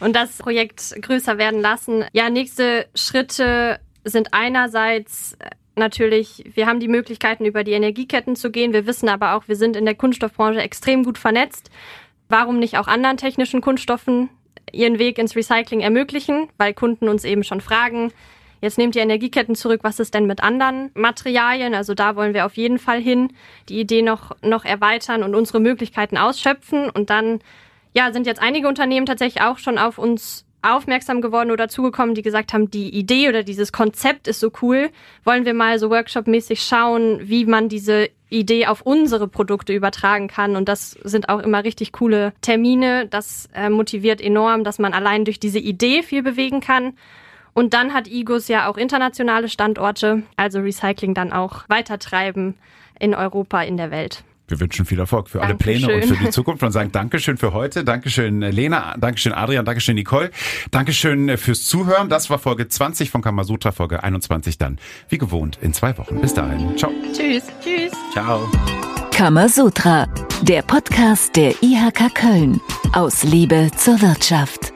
und 0.00 0.14
das 0.14 0.38
Projekt 0.38 0.94
größer 1.00 1.38
werden 1.38 1.60
lassen. 1.60 2.04
Ja, 2.12 2.30
nächste 2.30 2.86
Schritte 2.94 3.80
sind 4.04 4.28
einerseits 4.32 5.36
natürlich, 5.74 6.44
wir 6.54 6.66
haben 6.66 6.80
die 6.80 6.88
Möglichkeiten, 6.88 7.44
über 7.44 7.64
die 7.64 7.72
Energieketten 7.72 8.36
zu 8.36 8.50
gehen. 8.50 8.72
Wir 8.72 8.86
wissen 8.86 9.08
aber 9.08 9.34
auch, 9.34 9.48
wir 9.48 9.56
sind 9.56 9.76
in 9.76 9.84
der 9.84 9.94
Kunststoffbranche 9.94 10.60
extrem 10.60 11.04
gut 11.04 11.18
vernetzt. 11.18 11.70
Warum 12.28 12.58
nicht 12.58 12.78
auch 12.78 12.88
anderen 12.88 13.16
technischen 13.16 13.60
Kunststoffen 13.60 14.28
ihren 14.70 14.98
Weg 14.98 15.18
ins 15.18 15.36
Recycling 15.36 15.80
ermöglichen? 15.80 16.48
Weil 16.58 16.74
Kunden 16.74 17.08
uns 17.08 17.24
eben 17.24 17.44
schon 17.44 17.60
fragen, 17.60 18.12
Jetzt 18.62 18.78
nehmt 18.78 18.94
ihr 18.94 19.02
Energieketten 19.02 19.56
zurück. 19.56 19.80
Was 19.82 19.98
ist 19.98 20.14
denn 20.14 20.26
mit 20.26 20.40
anderen 20.40 20.92
Materialien? 20.94 21.74
Also 21.74 21.94
da 21.94 22.14
wollen 22.14 22.32
wir 22.32 22.46
auf 22.46 22.56
jeden 22.56 22.78
Fall 22.78 23.00
hin, 23.00 23.32
die 23.68 23.80
Idee 23.80 24.02
noch, 24.02 24.30
noch 24.40 24.64
erweitern 24.64 25.24
und 25.24 25.34
unsere 25.34 25.58
Möglichkeiten 25.58 26.16
ausschöpfen. 26.16 26.88
Und 26.88 27.10
dann, 27.10 27.40
ja, 27.92 28.12
sind 28.12 28.24
jetzt 28.24 28.40
einige 28.40 28.68
Unternehmen 28.68 29.04
tatsächlich 29.04 29.42
auch 29.42 29.58
schon 29.58 29.78
auf 29.78 29.98
uns 29.98 30.46
aufmerksam 30.62 31.20
geworden 31.20 31.50
oder 31.50 31.66
zugekommen, 31.66 32.14
die 32.14 32.22
gesagt 32.22 32.52
haben, 32.52 32.70
die 32.70 32.88
Idee 32.90 33.28
oder 33.28 33.42
dieses 33.42 33.72
Konzept 33.72 34.28
ist 34.28 34.38
so 34.38 34.52
cool. 34.62 34.90
Wollen 35.24 35.44
wir 35.44 35.54
mal 35.54 35.80
so 35.80 35.90
workshopmäßig 35.90 36.62
schauen, 36.62 37.18
wie 37.24 37.44
man 37.44 37.68
diese 37.68 38.10
Idee 38.30 38.66
auf 38.66 38.82
unsere 38.82 39.26
Produkte 39.26 39.72
übertragen 39.72 40.28
kann. 40.28 40.54
Und 40.54 40.68
das 40.68 40.92
sind 41.02 41.28
auch 41.28 41.40
immer 41.40 41.64
richtig 41.64 41.90
coole 41.90 42.32
Termine. 42.42 43.08
Das 43.08 43.48
äh, 43.54 43.70
motiviert 43.70 44.20
enorm, 44.20 44.62
dass 44.62 44.78
man 44.78 44.94
allein 44.94 45.24
durch 45.24 45.40
diese 45.40 45.58
Idee 45.58 46.04
viel 46.04 46.22
bewegen 46.22 46.60
kann. 46.60 46.94
Und 47.54 47.74
dann 47.74 47.92
hat 47.92 48.08
Igos 48.08 48.48
ja 48.48 48.68
auch 48.68 48.76
internationale 48.76 49.48
Standorte, 49.48 50.22
also 50.36 50.60
Recycling 50.60 51.14
dann 51.14 51.32
auch 51.32 51.64
weitertreiben 51.68 52.54
in 52.98 53.14
Europa, 53.14 53.62
in 53.62 53.76
der 53.76 53.90
Welt. 53.90 54.24
Wir 54.48 54.60
wünschen 54.60 54.84
viel 54.84 54.98
Erfolg 54.98 55.30
für 55.30 55.38
Dankeschön. 55.38 55.84
alle 55.84 55.86
Pläne 55.86 55.94
und 55.94 56.04
für 56.04 56.24
die 56.24 56.30
Zukunft 56.30 56.62
und 56.62 56.72
sagen 56.72 56.92
Dankeschön 56.92 57.38
für 57.38 57.52
heute. 57.54 57.84
Dankeschön 57.84 58.40
Lena, 58.40 58.94
Dankeschön 58.98 59.32
Adrian, 59.32 59.64
Dankeschön 59.64 59.94
Nicole. 59.94 60.30
Dankeschön 60.70 61.38
fürs 61.38 61.64
Zuhören. 61.64 62.08
Das 62.10 62.28
war 62.28 62.38
Folge 62.38 62.68
20 62.68 63.10
von 63.10 63.22
Kamasutra, 63.22 63.72
Folge 63.72 64.02
21 64.02 64.58
dann. 64.58 64.78
Wie 65.08 65.18
gewohnt 65.18 65.58
in 65.62 65.72
zwei 65.72 65.96
Wochen. 65.96 66.20
Bis 66.20 66.34
dahin. 66.34 66.76
Ciao. 66.76 66.92
Tschüss. 67.14 67.44
Tschüss. 67.62 67.92
Ciao. 68.12 68.46
Kamasutra, 69.10 70.06
der 70.42 70.62
Podcast 70.62 71.36
der 71.36 71.54
IHK 71.62 72.14
Köln. 72.14 72.60
Aus 72.92 73.22
Liebe 73.22 73.70
zur 73.76 74.02
Wirtschaft. 74.02 74.71